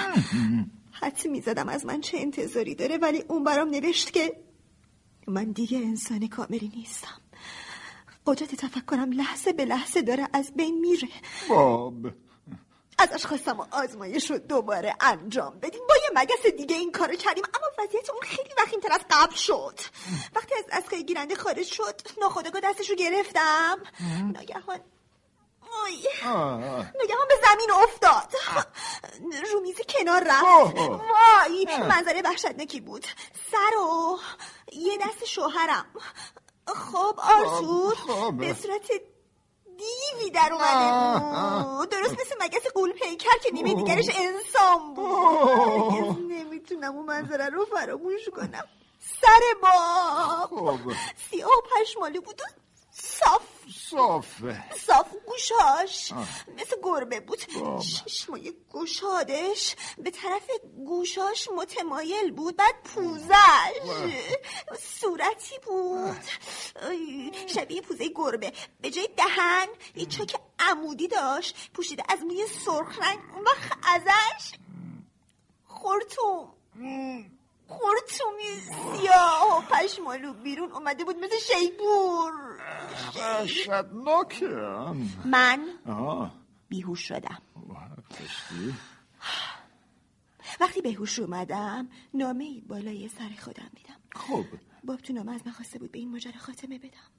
حتی 0.93 1.29
می‌زدم 1.29 1.69
از 1.69 1.87
من 1.87 2.01
چه 2.01 2.19
انتظاری 2.19 2.75
داره 2.75 2.97
ولی 2.97 3.25
اون 3.29 3.45
برام 3.45 3.69
نوشت 3.69 4.13
که 4.13 4.33
من 5.29 5.45
دیگه 5.45 5.79
انسان 5.79 6.29
کاملی 6.29 6.73
نیستم. 6.77 7.21
قدرت 8.27 8.55
تفکرم 8.55 9.13
لحظه 9.13 9.53
به 9.53 9.65
لحظه 9.65 10.03
داره 10.03 10.29
از 10.33 10.53
بین 10.57 10.81
میره. 10.81 11.09
باب. 11.49 12.07
ازش 13.01 13.27
خواستم 13.27 13.69
آزمایش 13.71 14.31
رو 14.31 14.39
دوباره 14.39 14.97
انجام 15.01 15.59
بدیم. 15.59 15.81
با 15.89 15.95
یه 15.97 16.11
مگس 16.15 16.47
دیگه 16.57 16.77
این 16.77 16.93
کارو 16.93 17.15
کردیم. 17.17 17.45
اما 17.55 17.85
وضعیت 17.85 18.11
اون 18.11 18.21
خیلی 18.23 18.51
وخیمتر 18.59 18.93
از 18.93 19.01
قبل 19.11 19.35
شد. 19.35 19.81
وقتی 20.35 20.55
از 20.55 20.65
دستگاه 20.73 21.01
گیرنده 21.01 21.35
خارج 21.35 21.67
شد 21.67 22.01
ناخداگاه 22.21 22.61
دستش 22.61 22.91
رو 22.91 22.97
گرفتم. 22.97 23.79
ناگهان 24.35 24.81
آی 25.85 26.09
ناگهان 26.99 27.27
به 27.29 27.35
زمین 27.49 27.71
افتاد. 27.83 28.33
رو 29.53 29.61
میز 29.61 29.81
کنار 29.89 30.25
رفت. 30.27 30.79
وای. 30.79 31.67
منظره 31.89 32.23
وحشتناکی 32.25 32.81
بود. 32.81 33.07
سر 33.51 33.77
و 33.77 34.19
یه 34.73 34.99
دست 34.99 35.25
شوهرم. 35.25 35.87
خب 36.67 37.15
آرتور 37.19 37.97
به 38.33 38.55
صورت 38.55 38.91
دیوی 39.81 40.31
در 40.31 40.53
اومده 40.53 41.65
بود. 41.65 41.89
درست 41.89 42.13
مثل 42.13 42.35
مگس 42.41 42.67
قول 42.75 42.93
پیکر 42.93 43.39
که 43.43 43.51
نیمه 43.53 43.75
دیگرش 43.75 44.07
انسان 44.15 44.95
بود. 44.95 46.33
نمی‌تونم 46.33 46.97
اون 46.97 47.07
منظره 47.07 47.49
رو 47.49 47.65
فراموش 47.65 48.29
کنم. 48.37 48.65
سر 49.21 49.55
با 49.63 50.69
سیاه 51.31 51.51
و 51.51 51.63
پشمالو 51.77 52.21
بود 52.21 52.41
و 52.41 52.45
صاف. 52.93 53.43
صافه. 53.91 54.65
صاف 54.87 55.07
گوشاش. 55.27 56.13
مثل 56.59 56.77
گربه 56.83 57.21
بود. 57.21 57.39
چشمای 57.81 58.53
گشادش 58.73 59.77
به 59.99 60.11
طرف 60.11 60.51
گوشاش 60.87 61.49
متمایل 61.57 62.31
بود. 62.31 62.57
بعد 62.57 62.75
پوزش. 62.95 63.35
صورتی 65.01 65.59
بود. 65.67 66.17
شبیه 67.47 67.81
پوزه 67.81 68.09
گربه. 68.15 68.53
به 68.81 68.91
جای 68.91 69.09
دهن 69.17 69.67
یه 69.95 70.07
چاک 70.07 70.37
عمودی 70.59 71.09
داشت 71.09 71.71
پوشیده 71.75 72.03
از 72.09 72.23
موی 72.23 72.47
سرخ 72.47 72.99
رنگ. 72.99 73.19
اون 73.35 73.45
وقت 73.45 73.79
ازش 73.95 74.53
خورتوم. 75.67 76.55
خورتومی 77.67 78.61
سیاه 78.61 79.59
و 79.59 79.61
پشمالو 79.61 80.33
بیرون 80.33 80.73
اومده 80.73 81.05
بود 81.05 81.17
مثل 81.17 81.39
شیپور 81.39 82.33
وحشتناکه 83.17 84.47
من 85.25 85.69
بیهوش 86.69 87.09
شدم. 87.09 87.43
وقتی 90.61 90.81
بهوش 90.81 91.19
اومدم 91.19 91.89
نامه 92.15 92.45
ای 92.45 92.61
بالای 92.61 93.09
سر 93.09 93.31
خودم 93.45 93.71
دیدم. 93.77 93.97
خب. 94.15 94.45
باب 94.85 95.01
تو 95.01 95.13
نامه 95.13 95.33
از 95.33 95.47
من 95.47 95.53
خواسته 95.53 95.79
بود 95.79 95.93
به 95.93 95.99
این 95.99 96.11
ماجرا 96.11 96.39
خاتمه 96.39 96.79
بدم. 96.79 97.11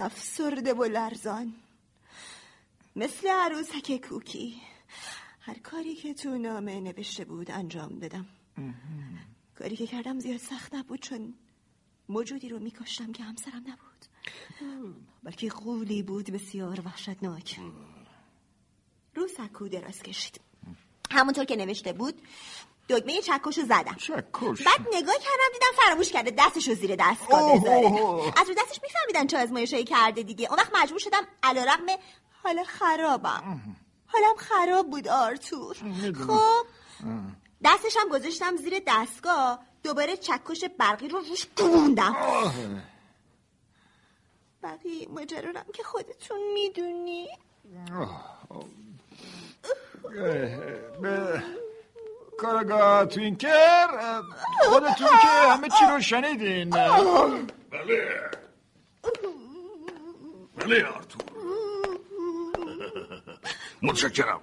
افسرده 0.00 0.74
و 0.74 0.84
لرزان. 0.84 1.54
مثل 2.96 3.28
عروسک 3.28 4.08
کوکی. 4.08 4.62
هر 5.40 5.58
کاری 5.58 5.94
که 5.94 6.14
تو 6.14 6.38
نامه 6.38 6.80
نوشته 6.80 7.24
بود 7.24 7.50
انجام 7.50 7.98
دادم 7.98 8.26
کاری 9.54 9.76
که 9.76 9.86
کردم 9.86 10.18
زیاد 10.18 10.36
سخت 10.36 10.74
نبود 10.74 11.00
چون 11.00 11.34
موجودی 12.08 12.48
رو 12.48 12.58
میکشتم 12.58 13.12
که 13.12 13.22
همسرم 13.22 13.64
نبود. 13.66 14.06
بلکه 15.22 15.48
قولی 15.48 16.02
بود 16.02 16.30
بسیار 16.30 16.80
وحشتناک. 16.80 17.60
رو 19.14 19.28
سکو 19.28 19.68
دراز 19.68 20.02
کشید. 20.02 20.40
همونطور 21.10 21.44
که 21.44 21.56
نوشته 21.56 21.92
بود 21.92 22.22
چکش 22.98 23.58
رو 23.58 23.64
زدم. 23.64 23.96
چکش. 23.98 24.62
بعد 24.66 24.80
نگاه 24.92 25.14
کردم 25.14 25.50
دیدم 25.52 25.84
فراموش 25.84 26.12
کرده 26.12 26.30
دستش 26.38 26.68
رو 26.68 26.74
زیر 26.74 26.96
دستگاه 26.96 27.58
بذاره. 27.58 27.86
از 28.36 28.48
رو 28.48 28.54
دستش 28.54 28.80
میفهمیدن 28.82 29.26
چه 29.26 29.42
آزمایشایی 29.42 29.84
کرده 29.84 30.22
دیگه. 30.22 30.48
اون 30.50 30.58
وقت 30.58 30.70
مجبور 30.74 30.98
شدم 30.98 31.22
علا 31.42 31.64
رقم 31.64 31.86
حالا 32.42 32.64
خرابم. 32.64 33.60
حالم 34.06 34.36
خراب 34.36 34.90
بود 34.90 35.08
آرتور. 35.08 35.76
خب 36.26 36.66
دستش 37.64 37.96
هم 37.96 38.08
گذاشتم 38.08 38.56
زیر 38.56 38.82
دستگاه. 38.86 39.58
دوباره 39.82 40.16
چکش 40.16 40.64
برقی 40.78 41.08
رو 41.08 41.18
روش 41.18 41.46
گوندم 41.56 42.16
بقیه 44.62 45.08
ماجرا 45.08 45.52
که 45.74 45.82
خودتون 45.82 46.38
می‌دونی. 46.54 47.28
کارگاه 52.40 53.06
توینکر 53.06 53.86
خودتون 54.68 55.08
که 55.22 55.28
همه 55.50 55.68
چی 55.68 55.84
رو 55.90 56.00
شنیدین. 56.00 56.70
بله. 56.70 58.30
بله 60.56 60.86
آرتور. 60.86 61.22
متشکرم. 63.82 64.40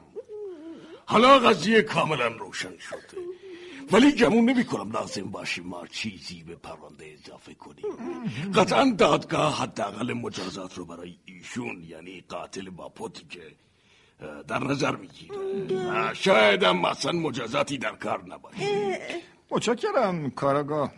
حالا 1.05 1.39
قضیه 1.39 1.81
کاملا 1.81 2.27
روشن 2.27 2.77
شده. 2.77 3.17
ولی 3.91 4.12
گمون 4.12 4.49
نمی 4.49 4.65
کنم 4.65 4.91
لازم 4.91 5.31
باشیم 5.31 5.63
ما 5.67 5.88
چیزی 5.88 6.43
به 6.43 6.55
پرونده 6.55 7.15
اضافه 7.19 7.53
کنیم. 7.53 7.86
قطعا 8.55 8.95
دادگاه 8.97 9.62
حداقل 9.62 10.13
مجازات 10.13 10.77
رو 10.77 10.86
برای 10.86 11.15
ایشون 11.25 11.83
یعنی 11.83 12.25
قاتل 12.29 12.69
با 12.69 12.89
پوتی 12.89 13.25
که 13.29 13.55
در 14.47 14.60
نظر 14.63 14.95
می‌گیره. 14.95 16.13
شاید 16.13 16.63
هم 16.63 16.86
اصلا 16.86 17.12
مجازاتی 17.12 17.77
در 17.77 17.95
کار 17.95 18.23
نباشه. 18.27 18.99
متشکرم 19.51 20.30
کارگاه 20.30 20.91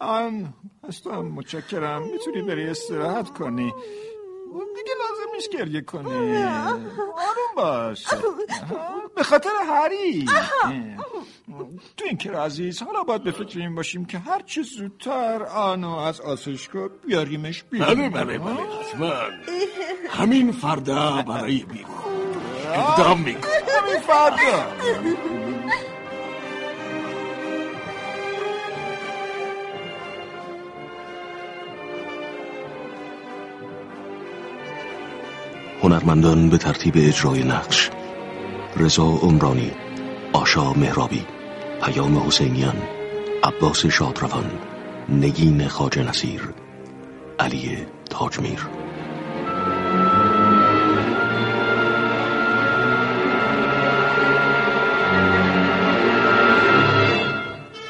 آن 0.00 0.54
هستم 0.88 1.20
متشکرم. 1.20 2.02
می‌تونی 2.02 2.42
بری 2.42 2.68
استراحت 2.68 3.30
کنی. 3.30 3.72
دیگه 4.76 4.92
لازم 4.98 5.34
نیست 5.34 5.50
گریه 5.50 5.80
کنی. 5.80 6.36
آروم 6.36 7.54
باش. 7.56 8.06
به 9.16 9.22
خاطر 9.22 9.50
هری. 9.66 10.26
تو 11.96 12.04
این 12.04 12.16
که 12.16 12.32
عزیز 12.32 12.82
حالا 12.82 13.02
باید 13.02 13.22
به 13.22 13.30
فکر 13.30 13.58
این 13.58 13.74
باشیم 13.74 14.04
که 14.04 14.18
هر 14.18 14.42
چه 14.42 14.62
زودتر 14.62 15.42
آنو 15.42 15.96
از 15.96 16.20
آسایشگاه 16.20 16.88
بیاریمش 16.88 17.62
بیرون. 17.62 17.94
بله 17.94 18.08
بله 18.08 18.38
بله 18.38 18.54
حتما. 18.54 19.12
همین 20.08 20.52
فردا 20.52 21.22
برای 21.22 21.58
بیرون. 21.58 22.17
می‌کنم 22.78 23.24
همین 23.78 24.00
فردا. 24.06 24.66
هنرمندان 35.82 36.50
به 36.50 36.58
ترتیب 36.58 36.94
اجرای 36.96 37.44
نقش 37.44 37.90
رضا 38.76 39.02
عمرانی 39.02 39.70
آشا 40.32 40.72
مهرابی 40.72 41.26
پیام 41.84 42.18
حسینیان 42.18 42.76
عباس 43.44 43.86
شادروان 43.86 44.50
نگین 45.08 45.68
خاج 45.68 45.98
نصیر 45.98 46.48
علی 47.38 47.86
تاجمیر. 48.10 48.58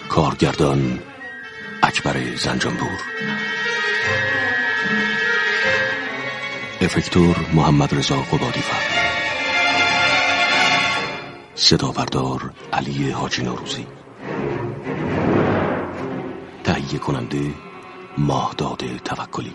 کارگردان 0.09 0.99
اکبر 1.83 2.37
زنجانپور 2.37 2.99
افکتور 6.81 7.37
محمد 7.55 7.95
رضا 7.95 8.17
قبادی 8.17 8.61
فر 8.61 8.83
صدا 11.55 11.89
بردار 11.93 12.51
علی 12.73 13.11
حاجی 13.11 13.43
نوروزی. 13.43 13.87
تهیه 16.65 16.99
کننده 16.99 17.55
ماهداد 18.19 18.83
توکلی. 19.05 19.55